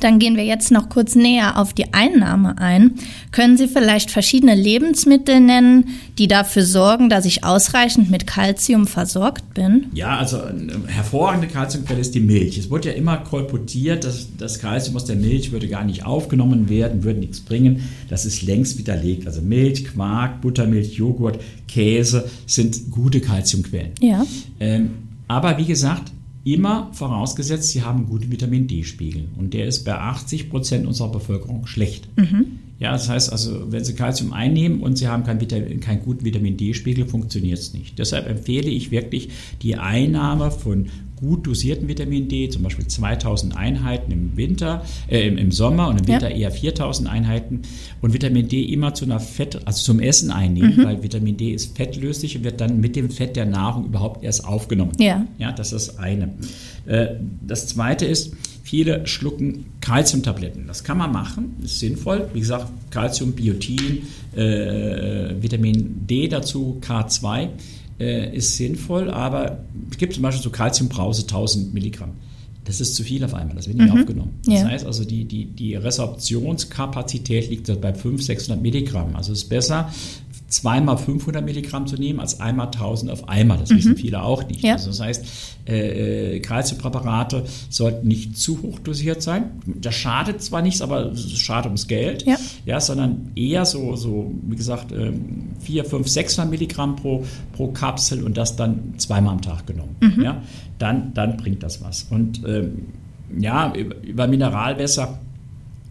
Dann 0.00 0.18
gehen 0.18 0.36
wir 0.36 0.44
jetzt 0.44 0.70
noch 0.70 0.88
kurz 0.88 1.14
näher 1.14 1.58
auf 1.58 1.72
die 1.72 1.92
Einnahme 1.92 2.58
ein. 2.58 2.94
Können 3.32 3.56
Sie 3.56 3.68
vielleicht 3.68 4.10
verschiedene 4.10 4.54
Lebensmittel 4.54 5.40
nennen, 5.40 5.88
die 6.18 6.28
dafür 6.28 6.64
sorgen, 6.64 7.08
dass 7.08 7.24
ich 7.24 7.44
ausreichend 7.44 8.10
mit 8.10 8.26
Kalzium 8.26 8.86
versorgt 8.86 9.54
bin? 9.54 9.86
Ja, 9.92 10.18
also 10.18 10.40
eine 10.42 10.86
hervorragende 10.86 11.48
Kalziumquelle 11.48 12.00
ist 12.00 12.14
die 12.14 12.20
Milch. 12.20 12.58
Es 12.58 12.70
wurde 12.70 12.90
ja 12.90 12.94
immer 12.94 13.18
kolportiert, 13.18 14.04
dass 14.04 14.28
das 14.36 14.58
Kalzium 14.58 14.96
aus 14.96 15.04
der 15.04 15.16
Milch 15.16 15.52
würde 15.52 15.68
gar 15.68 15.84
nicht 15.84 16.04
aufgenommen 16.04 16.68
werden, 16.68 17.04
würde 17.04 17.20
nichts 17.20 17.40
bringen. 17.40 17.88
Das 18.08 18.26
ist 18.26 18.42
längst 18.42 18.78
widerlegt. 18.78 19.26
Also 19.26 19.40
Milch, 19.40 19.84
Quark, 19.84 20.40
Buttermilch, 20.40 20.94
Joghurt, 20.94 21.40
Käse 21.68 22.28
sind 22.46 22.90
gute 22.90 23.20
Kalziumquellen. 23.20 23.92
Ja. 24.00 24.24
Ähm, 24.60 24.90
aber 25.28 25.58
wie 25.58 25.64
gesagt, 25.64 26.12
Immer 26.46 26.90
vorausgesetzt, 26.92 27.70
sie 27.70 27.82
haben 27.82 27.98
einen 27.98 28.06
guten 28.06 28.30
Vitamin 28.30 28.68
D-Spiegel. 28.68 29.24
Und 29.36 29.52
der 29.52 29.66
ist 29.66 29.82
bei 29.84 29.98
80 29.98 30.48
Prozent 30.48 30.86
unserer 30.86 31.10
Bevölkerung 31.10 31.66
schlecht. 31.66 32.08
Mhm. 32.16 32.60
Ja, 32.78 32.92
das 32.92 33.08
heißt 33.08 33.32
also, 33.32 33.72
wenn 33.72 33.84
Sie 33.84 33.96
Kalzium 33.96 34.32
einnehmen 34.32 34.80
und 34.80 34.96
Sie 34.96 35.08
haben 35.08 35.24
keinen, 35.24 35.40
Vitamin, 35.40 35.80
keinen 35.80 36.04
guten 36.04 36.24
Vitamin 36.24 36.56
D-Spiegel, 36.56 37.08
funktioniert 37.08 37.58
es 37.58 37.74
nicht. 37.74 37.98
Deshalb 37.98 38.28
empfehle 38.28 38.70
ich 38.70 38.92
wirklich 38.92 39.30
die 39.62 39.74
Einnahme 39.74 40.52
von 40.52 40.86
gut 41.16 41.46
dosierten 41.46 41.88
Vitamin 41.88 42.28
D, 42.28 42.48
zum 42.50 42.62
Beispiel 42.62 42.86
2000 42.86 43.56
Einheiten 43.56 44.12
im 44.12 44.36
Winter, 44.36 44.84
äh, 45.08 45.26
im, 45.26 45.38
im, 45.38 45.50
Sommer 45.50 45.88
und 45.88 46.00
im 46.00 46.08
Winter 46.08 46.30
ja. 46.30 46.36
eher 46.36 46.50
4000 46.50 47.08
Einheiten 47.08 47.62
und 48.02 48.12
Vitamin 48.12 48.48
D 48.48 48.62
immer 48.62 48.94
zu 48.94 49.04
einer 49.06 49.20
Fett, 49.20 49.60
also 49.64 49.82
zum 49.82 50.00
Essen 50.00 50.30
einnehmen, 50.30 50.76
mhm. 50.76 50.84
weil 50.84 51.02
Vitamin 51.02 51.36
D 51.36 51.50
ist 51.52 51.76
fettlöslich 51.76 52.36
und 52.36 52.44
wird 52.44 52.60
dann 52.60 52.80
mit 52.80 52.96
dem 52.96 53.10
Fett 53.10 53.36
der 53.36 53.46
Nahrung 53.46 53.86
überhaupt 53.86 54.22
erst 54.22 54.44
aufgenommen. 54.44 54.92
Ja. 54.98 55.26
Ja, 55.38 55.52
das 55.52 55.72
ist 55.72 55.88
das 55.88 55.98
eine. 55.98 56.34
Äh, 56.86 57.14
das 57.46 57.66
zweite 57.66 58.04
ist, 58.04 58.32
viele 58.62 59.06
schlucken 59.06 59.66
Kalziumtabletten. 59.80 60.66
Das 60.66 60.84
kann 60.84 60.98
man 60.98 61.12
machen, 61.12 61.56
ist 61.62 61.78
sinnvoll. 61.78 62.28
Wie 62.32 62.40
gesagt, 62.40 62.66
Kalzium, 62.90 63.32
Biotin, 63.32 64.02
äh, 64.34 65.34
Vitamin 65.40 66.06
D 66.06 66.28
dazu, 66.28 66.80
K2 66.80 67.50
äh, 67.98 68.36
ist 68.36 68.56
sinnvoll, 68.56 69.10
aber 69.10 69.64
es 69.90 69.96
gibt 69.96 70.14
zum 70.14 70.22
Beispiel 70.22 70.42
so 70.42 70.50
Calciumbrause 70.50 71.22
1000 71.22 71.72
Milligramm. 71.72 72.12
Das 72.64 72.80
ist 72.80 72.96
zu 72.96 73.04
viel 73.04 73.24
auf 73.24 73.32
einmal, 73.32 73.54
das 73.54 73.68
wird 73.68 73.78
nicht 73.78 73.92
mhm. 73.92 74.00
aufgenommen. 74.00 74.40
Das 74.44 74.54
ja. 74.54 74.68
heißt 74.68 74.86
also, 74.86 75.04
die, 75.04 75.24
die, 75.24 75.44
die 75.44 75.76
Resorptionskapazität 75.76 77.48
liegt 77.48 77.66
bei 77.80 77.94
500, 77.94 78.22
600 78.22 78.60
Milligramm. 78.60 79.14
Also 79.14 79.32
es 79.32 79.42
ist 79.42 79.48
besser, 79.48 79.92
zweimal 80.56 80.96
500 80.96 81.44
Milligramm 81.44 81.86
zu 81.86 81.96
nehmen 81.96 82.18
als 82.18 82.40
einmal 82.40 82.66
1000 82.66 83.10
auf 83.10 83.28
einmal. 83.28 83.58
Das 83.58 83.70
mhm. 83.70 83.76
wissen 83.76 83.96
viele 83.96 84.22
auch 84.22 84.46
nicht. 84.48 84.62
Ja. 84.62 84.72
Also 84.72 84.88
das 84.88 85.00
heißt, 85.00 85.26
äh, 85.66 86.40
Kalziumpräparate 86.40 87.44
sollten 87.68 88.08
nicht 88.08 88.38
zu 88.38 88.62
hoch 88.62 88.78
dosiert 88.78 89.22
sein. 89.22 89.50
Das 89.66 89.94
schadet 89.94 90.42
zwar 90.42 90.62
nichts, 90.62 90.80
aber 90.80 91.12
es 91.12 91.38
schadet 91.38 91.66
ums 91.66 91.86
Geld. 91.88 92.24
Ja. 92.26 92.36
ja 92.64 92.80
sondern 92.80 93.32
eher 93.34 93.66
so, 93.66 93.96
so 93.96 94.32
wie 94.42 94.56
gesagt, 94.56 94.92
ähm, 94.92 95.50
4, 95.60 95.84
5, 95.84 96.08
600 96.08 96.50
Milligramm 96.50 96.96
pro, 96.96 97.24
pro 97.52 97.68
Kapsel 97.68 98.24
und 98.24 98.36
das 98.36 98.56
dann 98.56 98.94
zweimal 98.96 99.34
am 99.34 99.42
Tag 99.42 99.66
genommen. 99.66 99.96
Mhm. 100.00 100.22
Ja, 100.22 100.42
dann, 100.78 101.12
dann 101.12 101.36
bringt 101.36 101.62
das 101.62 101.82
was. 101.82 102.06
Und 102.10 102.42
ähm, 102.46 102.86
ja, 103.38 103.74
über, 103.74 103.96
über 104.02 104.26
Mineralwässer 104.26 105.18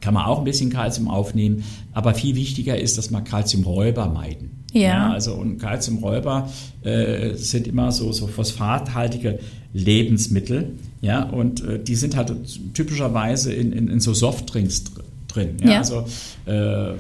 kann 0.06 0.14
man 0.14 0.26
auch 0.26 0.38
ein 0.38 0.44
bisschen 0.44 0.70
Kalzium 0.70 1.08
aufnehmen, 1.08 1.64
aber 1.92 2.14
viel 2.14 2.36
wichtiger 2.36 2.80
ist, 2.80 3.00
dass 3.00 3.10
man 3.10 3.24
Kalziumräuber 3.24 4.08
meiden. 4.08 4.64
Ja. 4.72 4.82
ja 4.82 5.10
also 5.14 5.34
und 5.34 5.58
Kalziumräuber 5.58 6.48
äh, 6.84 7.34
sind 7.34 7.66
immer 7.66 7.92
so, 7.92 8.12
so 8.12 8.28
phosphathaltige 8.28 9.40
Lebensmittel, 9.74 10.74
ja, 11.02 11.24
und 11.24 11.64
äh, 11.66 11.80
die 11.80 11.96
sind 11.96 12.16
halt 12.16 12.32
typischerweise 12.76 13.52
in, 13.52 13.74
in, 13.74 13.88
in 13.88 14.00
so 14.00 14.14
Softdrinks 14.14 14.84
drin. 15.28 15.58
Ja, 15.64 15.72
ja. 15.72 15.78
also 15.80 16.06
äh, 16.46 16.94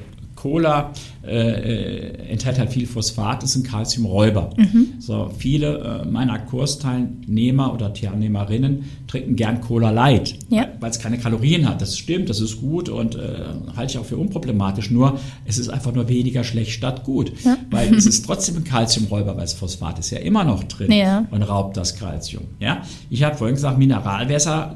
Cola 0.45 0.91
äh, 1.25 2.29
enthält 2.29 2.59
halt 2.59 2.71
viel 2.71 2.85
Phosphat, 2.85 3.41
das 3.41 3.53
sind 3.53 3.65
Calciumräuber. 3.65 4.51
Mhm. 4.55 4.93
So, 4.99 5.31
viele 5.35 6.03
äh, 6.03 6.07
meiner 6.07 6.37
Kursteilnehmer 6.37 7.73
oder 7.73 7.91
Teilnehmerinnen 7.91 8.85
trinken 9.07 9.35
gern 9.35 9.59
Cola 9.59 9.89
Light, 9.89 10.37
ja. 10.49 10.67
weil 10.79 10.91
es 10.91 10.99
keine 10.99 11.17
Kalorien 11.17 11.67
hat. 11.67 11.81
Das 11.81 11.97
stimmt, 11.97 12.29
das 12.29 12.41
ist 12.41 12.61
gut 12.61 12.89
und 12.89 13.15
äh, 13.15 13.39
halte 13.75 13.93
ich 13.93 13.97
auch 13.97 14.05
für 14.05 14.17
unproblematisch. 14.17 14.91
Nur 14.91 15.19
es 15.45 15.57
ist 15.57 15.69
einfach 15.69 15.95
nur 15.95 16.07
weniger 16.09 16.43
schlecht 16.43 16.73
statt 16.73 17.03
gut, 17.03 17.31
ja. 17.43 17.57
weil 17.71 17.95
es 17.95 18.05
ist 18.05 18.27
trotzdem 18.27 18.57
ein 18.57 18.63
Calciumräuber, 18.63 19.35
weil 19.35 19.45
das 19.45 19.53
Phosphat 19.53 19.97
ist 19.97 20.11
ja 20.11 20.19
immer 20.19 20.43
noch 20.43 20.63
drin 20.65 20.91
ja. 20.91 21.25
und 21.31 21.41
raubt 21.41 21.75
das 21.75 21.95
Calcium. 21.95 22.43
Ja? 22.59 22.83
Ich 23.09 23.23
habe 23.23 23.35
vorhin 23.35 23.55
gesagt, 23.55 23.79
Mineralwässer 23.79 24.75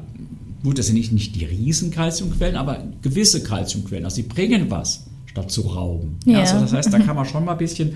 Gut, 0.62 0.78
das 0.78 0.88
sind 0.88 0.96
nicht, 0.96 1.10
nicht 1.10 1.36
die 1.36 1.46
riesen 1.46 1.90
Calciumquellen, 1.90 2.56
aber 2.56 2.84
gewisse 3.00 3.42
Calciumquellen. 3.42 4.04
Also 4.04 4.16
sie 4.16 4.24
bringen 4.24 4.66
was 4.68 5.06
statt 5.30 5.50
zu 5.50 5.62
rauben. 5.62 6.18
Ja. 6.24 6.40
also 6.40 6.58
das 6.58 6.72
heißt, 6.72 6.92
da 6.92 6.98
kann 6.98 7.14
man 7.14 7.24
schon 7.24 7.44
mal 7.44 7.52
ein 7.52 7.58
bisschen, 7.58 7.92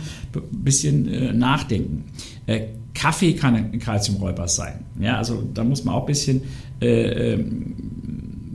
bisschen 0.52 1.08
äh, 1.12 1.32
nachdenken. 1.32 2.04
Äh, 2.46 2.66
Kaffee 2.94 3.34
kann 3.34 3.56
ein 3.56 3.78
Kalziumräuber 3.80 4.46
sein. 4.46 4.84
Ja, 5.00 5.18
also 5.18 5.42
da 5.52 5.64
muss 5.64 5.84
man 5.84 5.96
auch 5.96 6.02
ein 6.02 6.06
bisschen 6.06 6.42
äh, 6.80 7.32
ähm, 7.32 7.74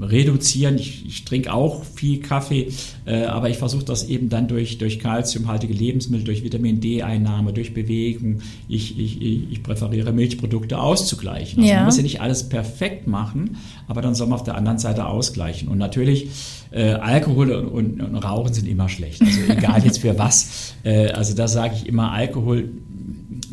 reduzieren. 0.01 0.77
Ich, 0.77 1.05
ich 1.05 1.25
trinke 1.25 1.53
auch 1.53 1.83
viel 1.83 2.19
Kaffee, 2.19 2.69
äh, 3.05 3.23
aber 3.23 3.49
ich 3.49 3.57
versuche 3.57 3.83
das 3.83 4.07
eben 4.07 4.29
dann 4.29 4.47
durch, 4.47 4.77
durch 4.77 4.99
kalziumhaltige 4.99 5.73
Lebensmittel, 5.73 6.25
durch 6.25 6.43
Vitamin 6.43 6.79
D-Einnahme, 6.79 7.53
durch 7.53 7.73
Bewegung. 7.73 8.41
Ich, 8.67 8.97
ich, 8.99 9.21
ich 9.21 9.63
präferiere 9.63 10.13
Milchprodukte 10.13 10.79
auszugleichen. 10.79 11.59
Also 11.59 11.71
ja. 11.71 11.77
man 11.77 11.85
muss 11.85 11.97
ja 11.97 12.03
nicht 12.03 12.21
alles 12.21 12.47
perfekt 12.47 13.07
machen, 13.07 13.57
aber 13.87 14.01
dann 14.01 14.15
soll 14.15 14.27
man 14.27 14.39
auf 14.39 14.45
der 14.45 14.55
anderen 14.55 14.79
Seite 14.79 15.05
ausgleichen. 15.05 15.67
Und 15.67 15.77
natürlich, 15.77 16.29
äh, 16.71 16.91
Alkohol 16.93 17.51
und, 17.51 17.67
und, 17.67 18.01
und, 18.01 18.15
Rauchen 18.15 18.53
sind 18.53 18.67
immer 18.67 18.89
schlecht. 18.89 19.21
Also 19.21 19.39
egal 19.49 19.83
jetzt 19.83 19.99
für 19.99 20.17
was. 20.17 20.73
Äh, 20.83 21.07
also 21.11 21.35
da 21.35 21.49
sage 21.49 21.75
ich 21.75 21.87
immer, 21.87 22.11
Alkohol, 22.13 22.71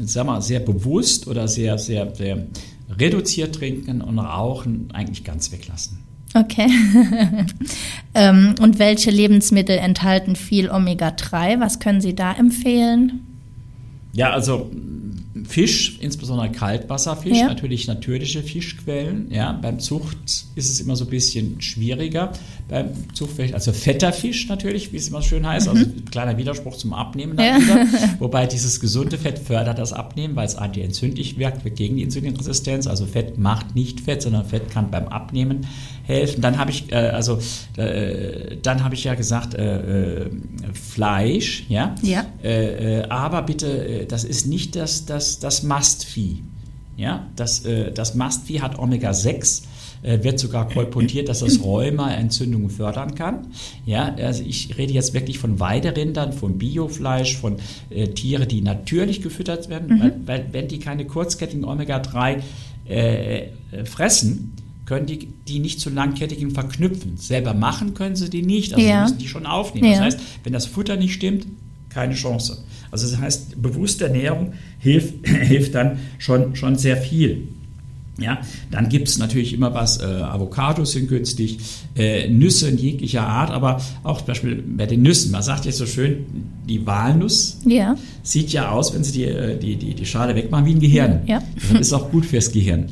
sag 0.00 0.26
mal, 0.26 0.40
sehr 0.40 0.60
bewusst 0.60 1.26
oder 1.26 1.48
sehr, 1.48 1.76
sehr, 1.76 2.14
sehr 2.14 2.46
reduziert 2.88 3.56
trinken 3.56 4.00
und 4.00 4.18
Rauchen 4.20 4.88
eigentlich 4.92 5.24
ganz 5.24 5.50
weglassen. 5.50 6.05
Okay. 6.36 6.68
ähm, 8.14 8.54
und 8.60 8.78
welche 8.78 9.10
Lebensmittel 9.10 9.78
enthalten 9.78 10.36
viel 10.36 10.70
Omega-3? 10.70 11.60
Was 11.60 11.78
können 11.78 12.02
Sie 12.02 12.14
da 12.14 12.32
empfehlen? 12.32 13.20
Ja, 14.12 14.30
also 14.30 14.70
Fisch, 15.48 15.98
insbesondere 16.00 16.50
Kaltwasserfisch, 16.50 17.38
ja. 17.38 17.48
natürlich 17.48 17.86
natürliche 17.86 18.42
Fischquellen. 18.42 19.30
Ja, 19.30 19.52
beim 19.52 19.78
Zucht 19.78 20.46
ist 20.54 20.70
es 20.70 20.80
immer 20.80 20.96
so 20.96 21.04
ein 21.04 21.10
bisschen 21.10 21.60
schwieriger. 21.60 22.32
Beim 22.68 22.90
Zuchtfisch, 23.14 23.54
also 23.54 23.72
fetter 23.72 24.12
Fisch 24.12 24.48
natürlich, 24.48 24.92
wie 24.92 24.96
es 24.96 25.08
immer 25.08 25.22
schön 25.22 25.46
heißt, 25.46 25.68
also 25.68 25.80
mhm. 25.84 25.92
also 25.92 26.04
kleiner 26.10 26.36
Widerspruch 26.36 26.76
zum 26.76 26.92
Abnehmen 26.94 27.38
ja. 27.38 27.58
Wobei 28.18 28.46
dieses 28.46 28.80
gesunde 28.80 29.18
Fett 29.18 29.38
fördert 29.38 29.78
das 29.78 29.92
Abnehmen, 29.92 30.34
weil 30.36 30.46
es 30.46 30.56
antientzündlich 30.56 31.38
wirkt, 31.38 31.64
wirkt 31.64 31.76
gegen 31.76 31.96
die 31.96 32.02
Insulinresistenz. 32.02 32.86
Also 32.86 33.06
Fett 33.06 33.38
macht 33.38 33.74
nicht 33.74 34.00
Fett, 34.00 34.22
sondern 34.22 34.44
Fett 34.44 34.70
kann 34.70 34.90
beim 34.90 35.08
Abnehmen 35.08 35.66
helfen. 36.04 36.40
Dann 36.40 36.58
habe 36.58 36.70
ich, 36.70 36.92
äh, 36.92 36.96
also 36.96 37.38
äh, 37.76 38.56
dann 38.62 38.82
habe 38.82 38.94
ich 38.94 39.04
ja 39.04 39.14
gesagt, 39.14 39.54
äh, 39.54 40.24
äh 40.24 40.30
Fleisch, 40.72 41.64
ja. 41.68 41.94
ja. 42.02 42.26
Äh, 42.42 43.00
äh, 43.00 43.08
aber 43.08 43.42
bitte, 43.42 44.06
das 44.08 44.24
ist 44.24 44.46
nicht 44.46 44.76
das, 44.76 45.06
das, 45.06 45.38
das 45.38 45.62
Mastvieh. 45.62 46.42
Ja, 46.96 47.26
das, 47.36 47.62
das 47.94 48.14
Mastvieh 48.14 48.62
hat 48.62 48.78
Omega-6 50.06 50.24
wird 50.24 50.38
sogar 50.38 50.68
kolportiert, 50.68 51.28
dass 51.28 51.40
das 51.40 51.62
Rheuma-Entzündungen 51.62 52.70
fördern 52.70 53.14
kann. 53.14 53.48
Ja, 53.84 54.14
also 54.14 54.42
ich 54.46 54.78
rede 54.78 54.92
jetzt 54.92 55.14
wirklich 55.14 55.38
von 55.38 55.58
Weiderindern, 55.60 56.32
von 56.32 56.58
Biofleisch, 56.58 57.36
von 57.36 57.56
äh, 57.90 58.08
Tiere, 58.08 58.46
die 58.46 58.62
natürlich 58.62 59.22
gefüttert 59.22 59.68
werden, 59.68 59.96
mhm. 59.96 60.00
weil, 60.00 60.20
weil, 60.26 60.46
wenn 60.52 60.68
die 60.68 60.78
keine 60.78 61.06
kurzkettigen 61.06 61.64
Omega-3 61.64 62.42
äh, 62.88 63.48
fressen, 63.84 64.52
können 64.86 65.06
die 65.06 65.28
die 65.48 65.58
nicht 65.58 65.80
zu 65.80 65.90
langkettigen 65.90 66.52
verknüpfen. 66.52 67.16
Selber 67.16 67.54
machen 67.54 67.94
können 67.94 68.14
sie 68.14 68.30
die 68.30 68.42
nicht, 68.42 68.74
also 68.74 68.86
ja. 68.86 69.02
müssen 69.02 69.18
die 69.18 69.28
schon 69.28 69.44
aufnehmen. 69.44 69.88
Ja. 69.88 69.94
Das 69.94 70.00
heißt, 70.02 70.20
wenn 70.44 70.52
das 70.52 70.66
Futter 70.66 70.96
nicht 70.96 71.14
stimmt, 71.14 71.46
keine 71.90 72.14
Chance. 72.14 72.62
Also 72.92 73.10
das 73.10 73.18
heißt, 73.18 73.60
bewusste 73.60 74.04
Ernährung 74.04 74.52
hilft, 74.78 75.26
hilft 75.26 75.74
dann 75.74 75.98
schon, 76.18 76.54
schon 76.54 76.76
sehr 76.76 76.96
viel. 76.96 77.48
Ja, 78.18 78.38
dann 78.70 78.88
gibt 78.88 79.08
es 79.08 79.18
natürlich 79.18 79.52
immer 79.52 79.74
was, 79.74 79.98
äh, 80.00 80.04
Avocados 80.04 80.92
sind 80.92 81.08
günstig, 81.08 81.58
äh, 81.94 82.28
Nüsse 82.28 82.68
in 82.70 82.78
jeglicher 82.78 83.26
Art, 83.26 83.50
aber 83.50 83.80
auch 84.04 84.18
zum 84.18 84.26
Beispiel 84.28 84.62
bei 84.66 84.86
den 84.86 85.02
Nüssen, 85.02 85.32
man 85.32 85.42
sagt 85.42 85.66
jetzt 85.66 85.76
so 85.76 85.84
schön, 85.84 86.24
die 86.66 86.86
Walnuss 86.86 87.58
Ja. 87.66 87.94
sieht 88.22 88.50
ja 88.52 88.70
aus, 88.70 88.94
wenn 88.94 89.04
sie 89.04 89.12
die, 89.12 89.24
äh, 89.24 89.58
die, 89.58 89.76
die, 89.76 89.94
die 89.94 90.06
Schale 90.06 90.34
wegmachen, 90.34 90.64
wie 90.64 90.70
ein 90.72 90.80
Gehirn. 90.80 91.20
Ja. 91.26 91.42
Das 91.72 91.80
ist 91.82 91.92
auch 91.92 92.10
gut 92.10 92.24
fürs 92.24 92.50
Gehirn. 92.52 92.86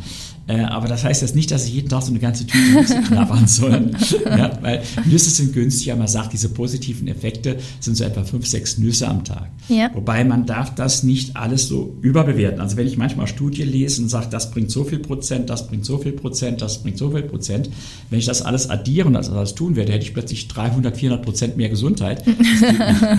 Äh, 0.46 0.60
aber 0.60 0.88
das 0.88 1.04
heißt 1.04 1.22
jetzt 1.22 1.34
nicht, 1.34 1.50
dass 1.50 1.66
ich 1.66 1.74
jeden 1.74 1.88
Tag 1.88 2.02
so 2.02 2.10
eine 2.10 2.18
ganze 2.18 2.46
Tüte 2.46 2.78
Nüsse 2.78 3.00
knabbern 3.08 3.46
soll. 3.46 3.90
ja, 4.26 4.58
weil 4.60 4.82
Nüsse 5.06 5.30
sind 5.30 5.52
günstig, 5.52 5.90
aber 5.90 6.00
man 6.00 6.08
sagt, 6.08 6.32
diese 6.32 6.50
positiven 6.50 7.08
Effekte 7.08 7.58
sind 7.80 7.96
so 7.96 8.04
etwa 8.04 8.24
fünf, 8.24 8.46
sechs 8.46 8.76
Nüsse 8.78 9.08
am 9.08 9.24
Tag. 9.24 9.50
Ja. 9.68 9.90
Wobei 9.94 10.24
man 10.24 10.44
darf 10.44 10.74
das 10.74 11.02
nicht 11.02 11.36
alles 11.36 11.68
so 11.68 11.96
überbewerten. 12.02 12.60
Also 12.60 12.76
wenn 12.76 12.86
ich 12.86 12.98
manchmal 12.98 13.26
Studien 13.26 13.70
lese 13.70 14.02
und 14.02 14.08
sage, 14.08 14.26
das 14.30 14.50
bringt 14.50 14.70
so 14.70 14.84
viel 14.84 14.98
Prozent, 14.98 15.48
das 15.48 15.66
bringt 15.66 15.84
so 15.84 15.98
viel 15.98 16.12
Prozent, 16.12 16.60
das 16.60 16.82
bringt 16.82 16.98
so 16.98 17.10
viel 17.10 17.22
Prozent, 17.22 17.70
wenn 18.10 18.18
ich 18.18 18.26
das 18.26 18.42
alles 18.42 18.68
addiere 18.68 19.06
und 19.06 19.14
das 19.14 19.30
alles 19.30 19.54
tun 19.54 19.76
werde, 19.76 19.92
hätte 19.92 20.04
ich 20.04 20.12
plötzlich 20.12 20.48
300, 20.48 20.96
400 20.96 21.24
Prozent 21.24 21.56
mehr 21.56 21.68
Gesundheit. 21.68 22.24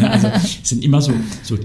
Also 0.06 0.28
es 0.28 0.70
sind 0.70 0.84
immer 0.84 1.02
so, 1.02 1.14
so 1.44 1.58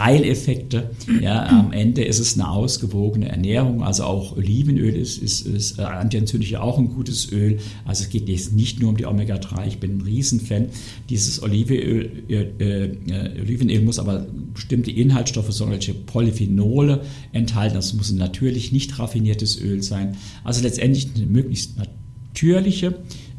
Teileffekte. 0.00 0.90
Ja, 1.20 1.46
am 1.46 1.72
Ende 1.72 2.02
ist 2.02 2.20
es 2.20 2.34
eine 2.34 2.48
ausgewogene 2.48 3.28
Ernährung. 3.28 3.82
Also 3.82 4.04
auch 4.04 4.34
Olivenöl 4.34 4.96
ist, 4.96 5.18
ist, 5.18 5.46
ist 5.46 5.78
äh, 5.78 5.82
antientzündlich 5.82 6.56
auch 6.56 6.78
ein 6.78 6.88
gutes 6.88 7.30
Öl. 7.30 7.58
Also 7.84 8.04
es 8.04 8.08
geht 8.08 8.26
jetzt 8.26 8.54
nicht 8.54 8.80
nur 8.80 8.88
um 8.88 8.96
die 8.96 9.04
Omega-3. 9.04 9.66
Ich 9.66 9.78
bin 9.78 9.98
ein 9.98 10.00
Riesenfan. 10.00 10.68
Dieses 11.10 11.42
Olivenöl, 11.42 12.24
äh, 12.30 12.34
äh, 12.34 13.40
Olivenöl 13.42 13.82
muss 13.82 13.98
aber 13.98 14.26
bestimmte 14.54 14.90
Inhaltsstoffe, 14.90 15.52
solche 15.52 15.92
Polyphenole 15.92 17.02
enthalten. 17.32 17.74
Das 17.74 17.92
muss 17.92 18.10
ein 18.10 18.16
natürlich 18.16 18.72
nicht 18.72 18.98
raffiniertes 18.98 19.60
Öl 19.60 19.82
sein. 19.82 20.16
Also 20.44 20.62
letztendlich 20.62 21.10
eine 21.14 21.26
möglichst 21.26 21.76
natürliche, 21.76 22.94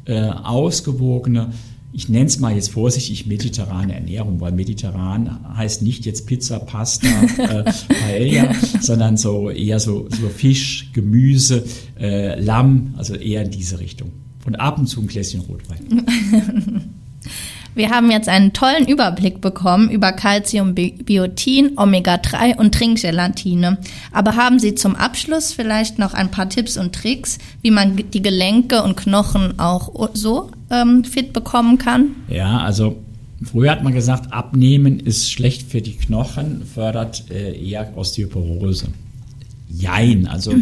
äh, 0.05 0.29
ausgewogene 0.29 1.53
ich 1.93 2.07
nenne 2.09 2.25
es 2.25 2.39
mal 2.39 2.55
jetzt 2.55 2.71
vorsichtig 2.71 3.25
mediterrane 3.25 3.93
Ernährung, 3.93 4.39
weil 4.39 4.53
mediterran 4.53 5.39
heißt 5.55 5.81
nicht 5.81 6.05
jetzt 6.05 6.25
Pizza, 6.25 6.59
Pasta, 6.59 7.07
äh, 7.37 7.71
Paella, 7.89 8.53
sondern 8.79 9.17
so 9.17 9.49
eher 9.49 9.79
so, 9.79 10.07
so 10.09 10.29
Fisch, 10.29 10.91
Gemüse, 10.93 11.65
äh, 11.99 12.39
Lamm, 12.39 12.93
also 12.97 13.15
eher 13.15 13.43
in 13.43 13.51
diese 13.51 13.79
Richtung. 13.79 14.11
Und 14.45 14.55
ab 14.55 14.79
und 14.79 14.87
zu 14.87 15.01
ein 15.01 15.07
Gläschen 15.07 15.41
Rotwein. 15.41 16.05
Wir 17.73 17.89
haben 17.89 18.11
jetzt 18.11 18.27
einen 18.27 18.51
tollen 18.51 18.85
Überblick 18.87 19.39
bekommen 19.39 19.89
über 19.89 20.11
Calcium, 20.11 20.75
Bi- 20.75 20.91
Biotin, 21.03 21.77
Omega-3 21.77 22.57
und 22.57 22.73
Trinkgelatine. 22.75 23.77
Aber 24.11 24.35
haben 24.35 24.59
Sie 24.59 24.75
zum 24.75 24.95
Abschluss 24.95 25.53
vielleicht 25.53 25.97
noch 25.97 26.13
ein 26.13 26.31
paar 26.31 26.49
Tipps 26.49 26.75
und 26.77 26.93
Tricks, 26.93 27.37
wie 27.61 27.71
man 27.71 27.95
die 27.95 28.21
Gelenke 28.21 28.83
und 28.83 28.97
Knochen 28.97 29.57
auch 29.59 30.09
so 30.13 30.51
ähm, 30.69 31.05
fit 31.05 31.31
bekommen 31.31 31.77
kann? 31.77 32.07
Ja, 32.27 32.59
also 32.59 32.97
früher 33.41 33.71
hat 33.71 33.83
man 33.83 33.93
gesagt, 33.93 34.33
abnehmen 34.33 34.99
ist 34.99 35.31
schlecht 35.31 35.71
für 35.71 35.81
die 35.81 35.93
Knochen, 35.95 36.63
fördert 36.65 37.23
äh, 37.31 37.53
eher 37.57 37.95
Osteoporose. 37.95 38.87
Jein, 39.73 40.27
also 40.27 40.53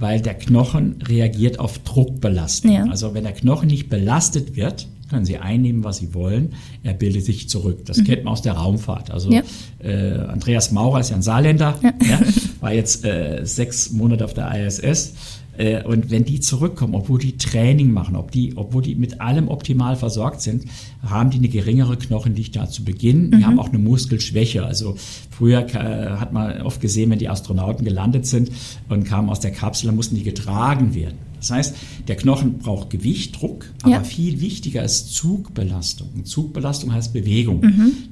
weil 0.00 0.20
der 0.20 0.34
Knochen 0.34 0.96
reagiert 1.06 1.60
auf 1.60 1.78
Druckbelastung. 1.78 2.72
Ja. 2.72 2.84
Also 2.90 3.14
wenn 3.14 3.22
der 3.22 3.32
Knochen 3.34 3.68
nicht 3.68 3.88
belastet 3.88 4.56
wird, 4.56 4.88
können 5.08 5.24
Sie 5.24 5.38
einnehmen, 5.38 5.84
was 5.84 5.98
Sie 5.98 6.14
wollen, 6.14 6.54
er 6.82 6.94
bildet 6.94 7.24
sich 7.24 7.48
zurück. 7.48 7.84
Das 7.86 8.02
kennt 8.04 8.24
man 8.24 8.32
aus 8.32 8.42
der 8.42 8.54
Raumfahrt. 8.54 9.10
Also 9.10 9.30
Ja. 9.30 9.42
äh, 9.78 10.18
Andreas 10.28 10.72
Maurer 10.72 11.00
ist 11.00 11.10
ja 11.10 11.16
ein 11.16 11.22
Saarländer, 11.22 11.78
ja. 11.82 12.20
war 12.60 12.72
jetzt 12.72 13.04
äh, 13.04 13.40
sechs 13.44 13.92
Monate 13.92 14.24
auf 14.24 14.34
der 14.34 14.66
ISS. 14.66 15.14
Äh, 15.58 15.82
und 15.84 16.10
wenn 16.10 16.24
die 16.24 16.40
zurückkommen, 16.40 16.94
obwohl 16.94 17.18
die 17.18 17.36
Training 17.38 17.90
machen, 17.92 18.16
ob 18.16 18.30
die, 18.30 18.56
obwohl 18.56 18.82
die 18.82 18.94
mit 18.94 19.20
allem 19.20 19.48
optimal 19.48 19.96
versorgt 19.96 20.40
sind, 20.42 20.64
haben 21.02 21.30
die 21.30 21.38
eine 21.38 21.48
geringere 21.48 21.96
Knochendichte 21.96 22.66
zu 22.68 22.84
Beginn. 22.84 23.30
Die 23.30 23.44
haben 23.44 23.58
auch 23.58 23.68
eine 23.68 23.78
Muskelschwäche. 23.78 24.64
Also 24.66 24.96
früher 25.30 25.66
äh, 25.66 26.16
hat 26.18 26.32
man 26.32 26.62
oft 26.62 26.80
gesehen, 26.80 27.10
wenn 27.10 27.18
die 27.18 27.28
Astronauten 27.28 27.84
gelandet 27.84 28.26
sind 28.26 28.50
und 28.88 29.04
kamen 29.04 29.30
aus 29.30 29.40
der 29.40 29.52
Kapsel, 29.52 29.86
dann 29.86 29.96
mussten 29.96 30.16
die 30.16 30.24
getragen 30.24 30.94
werden. 30.94 31.16
Das 31.46 31.56
heißt, 31.56 31.76
der 32.08 32.16
Knochen 32.16 32.58
braucht 32.58 32.90
Gewicht, 32.90 33.40
Druck, 33.40 33.66
aber 33.82 33.92
Ja. 33.92 34.02
viel 34.04 34.40
wichtiger 34.40 34.82
ist 34.82 35.14
Zugbelastung. 35.14 36.24
Zugbelastung 36.24 36.92
heißt 36.92 37.12
Bewegung. 37.12 37.62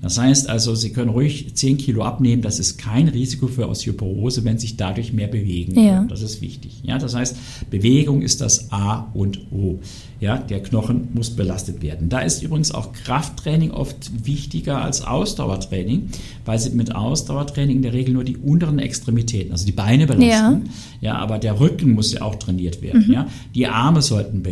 Das 0.01 0.19
heißt 0.19 0.49
also, 0.49 0.75
Sie 0.75 0.91
können 0.91 1.11
ruhig 1.11 1.55
10 1.55 1.77
Kilo 1.79 2.05
abnehmen. 2.05 2.43
Das 2.43 2.61
ist 2.61 2.79
kein 2.79 3.09
Risiko 3.09 3.49
für 3.49 3.69
Osteoporose, 3.69 4.45
wenn 4.45 4.59
Sie 4.59 4.65
sich 4.69 4.77
dadurch 4.77 5.13
mehr 5.13 5.27
bewegen. 5.29 5.75
Ja. 5.79 5.97
können. 5.97 6.09
Das 6.09 6.23
ist 6.23 6.41
wichtig. 6.41 6.81
Ja, 6.85 6.99
das 6.99 7.15
heißt, 7.15 7.37
Bewegung 7.71 8.23
ist 8.23 8.41
das 8.41 8.71
A 8.73 9.11
und 9.15 9.41
O. 9.53 9.81
Ja, 10.21 10.39
der 10.39 10.63
Knochen 10.63 11.09
muss 11.13 11.31
belastet 11.31 11.83
werden. 11.83 12.09
Da 12.09 12.21
ist 12.21 12.43
übrigens 12.43 12.71
auch 12.73 12.93
Krafttraining 12.93 13.73
oft 13.73 14.11
wichtiger 14.25 14.81
als 14.83 15.03
Ausdauertraining, 15.05 16.09
weil 16.47 16.59
Sie 16.59 16.71
mit 16.71 16.95
Ausdauertraining 16.95 17.77
in 17.77 17.83
der 17.83 17.93
Regel 17.93 18.15
nur 18.15 18.25
die 18.25 18.37
unteren 18.37 18.79
Extremitäten, 18.79 19.53
also 19.53 19.67
die 19.67 19.73
Beine 19.73 20.07
belasten. 20.07 20.23
Ja. 20.31 20.61
Ja, 21.01 21.15
aber 21.17 21.39
der 21.39 21.61
Rücken 21.61 21.93
muss 21.93 22.13
ja 22.13 22.23
auch 22.23 22.37
trainiert 22.37 22.81
werden. 22.81 23.11
Ja, 23.13 23.24
die 23.55 23.67
Arme 23.67 24.03
sollten 24.03 24.43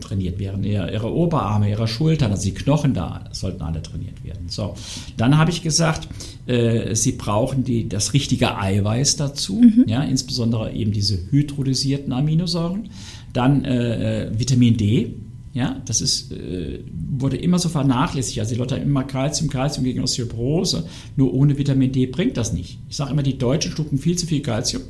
trainiert 0.00 0.38
werden, 0.38 0.64
ihre, 0.64 0.92
ihre 0.92 1.12
Oberarme, 1.12 1.70
ihre 1.70 1.88
Schultern, 1.88 2.30
also 2.30 2.44
die 2.44 2.54
Knochen 2.54 2.94
da 2.94 3.24
sollten 3.32 3.62
alle 3.62 3.82
trainiert 3.82 4.24
werden. 4.24 4.48
So, 4.48 4.74
dann 5.16 5.38
habe 5.38 5.50
ich 5.50 5.62
gesagt, 5.62 6.08
äh, 6.46 6.94
sie 6.94 7.12
brauchen 7.12 7.64
die, 7.64 7.88
das 7.88 8.12
richtige 8.12 8.58
Eiweiß 8.58 9.16
dazu, 9.16 9.62
ja, 9.86 10.02
insbesondere 10.02 10.72
eben 10.72 10.92
diese 10.92 11.18
hydrolysierten 11.30 12.12
Aminosäuren. 12.12 12.88
Dann 13.32 13.64
äh, 13.64 14.26
äh, 14.26 14.38
Vitamin 14.38 14.76
D. 14.76 15.14
Ja, 15.54 15.82
das 15.84 16.00
ist, 16.00 16.32
äh, 16.32 16.80
wurde 17.10 17.36
immer 17.36 17.58
so 17.58 17.68
vernachlässigt. 17.68 18.38
Also 18.38 18.54
die 18.54 18.58
Leute 18.58 18.74
haben 18.74 18.84
immer 18.84 19.04
Kalzium, 19.04 19.50
Kalzium 19.50 19.84
gegen 19.84 20.02
Osteoporose. 20.02 20.86
Nur 21.16 21.34
ohne 21.34 21.58
Vitamin 21.58 21.92
D 21.92 22.06
bringt 22.06 22.38
das 22.38 22.54
nicht. 22.54 22.78
Ich 22.88 22.96
sage 22.96 23.10
immer, 23.10 23.22
die 23.22 23.36
Deutschen 23.36 23.72
schlucken 23.72 23.98
viel 23.98 24.16
zu 24.16 24.26
viel 24.26 24.40
Kalzium. 24.40 24.82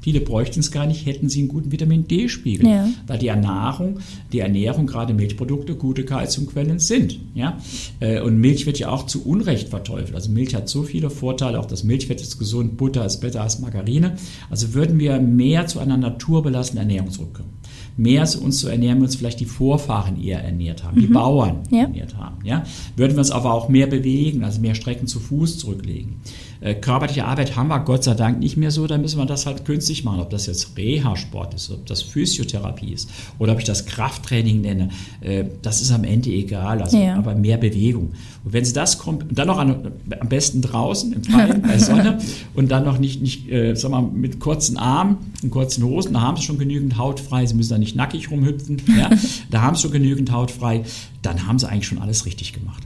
Viele 0.00 0.20
bräuchten 0.20 0.60
es 0.60 0.70
gar 0.70 0.86
nicht, 0.86 1.06
hätten 1.06 1.28
sie 1.28 1.40
einen 1.40 1.48
guten 1.48 1.72
Vitamin 1.72 2.06
D-Spiegel, 2.06 2.66
Ja. 2.68 2.88
weil 3.06 3.18
die 3.18 3.28
Ernährung, 3.28 3.98
die 4.32 4.38
Ernährung, 4.38 4.86
gerade 4.86 5.12
Milchprodukte, 5.12 5.74
gute 5.74 6.04
Kalziumquellen 6.04 6.78
sind. 6.78 7.18
Ja? 7.34 7.58
Äh, 8.00 8.20
Und 8.20 8.38
Milch 8.38 8.64
wird 8.66 8.78
ja 8.78 8.90
auch 8.90 9.06
zu 9.06 9.24
Unrecht 9.26 9.68
verteufelt. 9.70 10.14
Also 10.14 10.30
Milch 10.30 10.54
hat 10.54 10.68
so 10.68 10.82
viele 10.84 11.10
Vorteile, 11.10 11.58
auch 11.58 11.66
das 11.66 11.82
Milchfett 11.84 12.20
ist 12.20 12.38
gesund, 12.38 12.76
Butter 12.76 13.04
ist 13.04 13.18
besser 13.20 13.42
als 13.42 13.58
Margarine. 13.58 14.16
Also 14.50 14.74
würden 14.74 14.98
wir 14.98 15.18
mehr 15.20 15.66
zu 15.66 15.78
einer 15.80 15.96
naturbelassenen 15.96 16.82
Ernährung 16.88 17.10
zurückkommen. 17.10 17.50
Mehr 17.96 18.24
zu 18.26 18.40
uns 18.44 18.58
zu 18.60 18.68
ernähren, 18.68 18.98
wie 19.00 19.04
uns 19.04 19.16
vielleicht 19.16 19.40
die 19.40 19.44
Vorfahren 19.46 20.22
eher 20.22 20.40
ernährt 20.44 20.84
haben, 20.84 21.00
die 21.00 21.08
Bauern 21.08 21.64
Ja. 21.70 21.80
ernährt 21.82 22.16
haben. 22.16 22.44
Ja? 22.44 22.62
Würden 22.96 23.14
wir 23.14 23.18
uns 23.18 23.32
aber 23.32 23.52
auch 23.52 23.68
mehr 23.68 23.88
bewegen, 23.88 24.44
also 24.44 24.60
mehr 24.60 24.76
Strecken 24.76 25.08
zu 25.08 25.18
Fuß 25.18 25.58
zurücklegen. 25.58 26.16
Äh, 26.60 26.74
körperliche 26.74 27.24
Arbeit 27.24 27.56
haben 27.56 27.68
wir 27.68 27.78
Gott 27.80 28.04
sei 28.04 28.14
Dank 28.14 28.40
nicht 28.40 28.56
mehr 28.56 28.70
so, 28.70 28.86
dann 28.86 29.00
müssen 29.00 29.18
wir 29.18 29.26
das 29.26 29.46
halt 29.46 29.64
künstlich 29.64 30.04
machen. 30.04 30.20
Ob 30.20 30.30
das 30.30 30.46
jetzt 30.46 30.76
Reha-Sport 30.76 31.54
ist, 31.54 31.70
ob 31.70 31.86
das 31.86 32.02
Physiotherapie 32.02 32.92
ist 32.92 33.08
oder 33.38 33.52
ob 33.52 33.58
ich 33.58 33.64
das 33.64 33.86
Krafttraining 33.86 34.60
nenne, 34.60 34.88
äh, 35.20 35.44
das 35.62 35.80
ist 35.80 35.92
am 35.92 36.04
Ende 36.04 36.30
egal. 36.30 36.82
Also, 36.82 36.98
Ja. 36.98 37.16
Aber 37.16 37.34
mehr 37.34 37.58
Bewegung. 37.58 38.12
Und 38.44 38.52
wenn 38.52 38.64
Sie 38.64 38.72
das 38.72 38.98
kommt, 38.98 39.24
dann 39.30 39.46
noch 39.46 39.58
an, 39.58 39.92
am 40.18 40.28
besten 40.28 40.62
draußen 40.62 41.12
im 41.12 41.24
Freien 41.24 41.62
bei 41.62 41.78
Sonne 41.78 42.18
und 42.54 42.70
dann 42.70 42.84
noch 42.84 42.98
nicht, 42.98 43.22
nicht 43.22 43.48
äh, 43.50 43.74
sag 43.74 43.90
mal, 43.90 44.02
mit 44.02 44.40
kurzen 44.40 44.76
Armen 44.76 45.18
und 45.42 45.50
kurzen 45.50 45.84
Hosen, 45.84 46.14
da 46.14 46.22
haben 46.22 46.36
Sie 46.36 46.42
schon 46.42 46.58
genügend 46.58 46.98
Haut 46.98 47.20
frei. 47.20 47.46
Sie 47.46 47.54
müssen 47.54 47.70
da 47.70 47.78
nicht 47.78 47.94
nackig 47.94 48.30
rumhüpfen. 48.30 48.82
Ja? 48.98 49.10
da 49.50 49.62
haben 49.62 49.76
Sie 49.76 49.82
schon 49.82 49.92
genügend 49.92 50.32
Haut 50.32 50.50
frei. 50.50 50.84
Dann 51.22 51.46
haben 51.46 51.58
Sie 51.58 51.68
eigentlich 51.68 51.86
schon 51.86 51.98
alles 51.98 52.26
richtig 52.26 52.52
gemacht. 52.52 52.82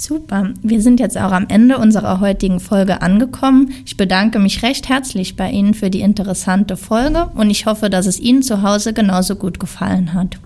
Super. 0.00 0.54
Wir 0.62 0.80
sind 0.80 0.98
jetzt 0.98 1.18
auch 1.18 1.30
am 1.30 1.44
Ende 1.48 1.76
unserer 1.76 2.20
heutigen 2.20 2.58
Folge 2.58 3.02
angekommen. 3.02 3.72
Ich 3.84 3.98
bedanke 3.98 4.38
mich 4.38 4.62
recht 4.62 4.88
herzlich 4.88 5.36
bei 5.36 5.50
Ihnen 5.50 5.74
für 5.74 5.90
die 5.90 6.00
interessante 6.00 6.78
Folge 6.78 7.26
und 7.34 7.50
ich 7.50 7.66
hoffe, 7.66 7.90
dass 7.90 8.06
es 8.06 8.18
Ihnen 8.18 8.42
zu 8.42 8.62
Hause 8.62 8.94
genauso 8.94 9.36
gut 9.36 9.60
gefallen 9.60 10.14
hat. 10.14 10.38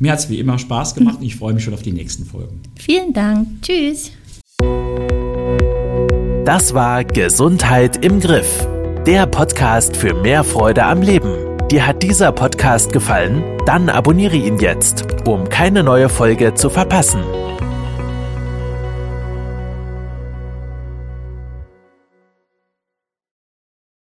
Mir 0.00 0.10
hat 0.10 0.18
es 0.18 0.28
wie 0.28 0.40
immer 0.40 0.58
Spaß 0.58 0.96
gemacht 0.96 1.18
und 1.20 1.24
ich 1.24 1.36
freue 1.36 1.54
mich 1.54 1.62
schon 1.62 1.74
auf 1.74 1.82
die 1.82 1.92
nächsten 1.92 2.24
Folgen. 2.24 2.60
Vielen 2.74 3.12
Dank. 3.12 3.46
Tschüss. 3.62 4.10
Das 6.44 6.74
war 6.74 7.04
Gesundheit 7.04 8.04
im 8.04 8.18
Griff. 8.18 8.66
Der 9.06 9.26
Podcast 9.26 9.96
für 9.96 10.14
mehr 10.14 10.42
Freude 10.42 10.82
am 10.82 11.00
Leben. 11.00 11.32
Dir 11.70 11.86
hat 11.86 12.02
dieser 12.02 12.32
Podcast 12.32 12.92
gefallen? 12.92 13.44
Dann 13.66 13.88
abonniere 13.88 14.36
ihn 14.36 14.58
jetzt, 14.58 15.04
um 15.28 15.48
keine 15.48 15.84
neue 15.84 16.08
Folge 16.08 16.54
zu 16.54 16.70
verpassen. 16.70 17.22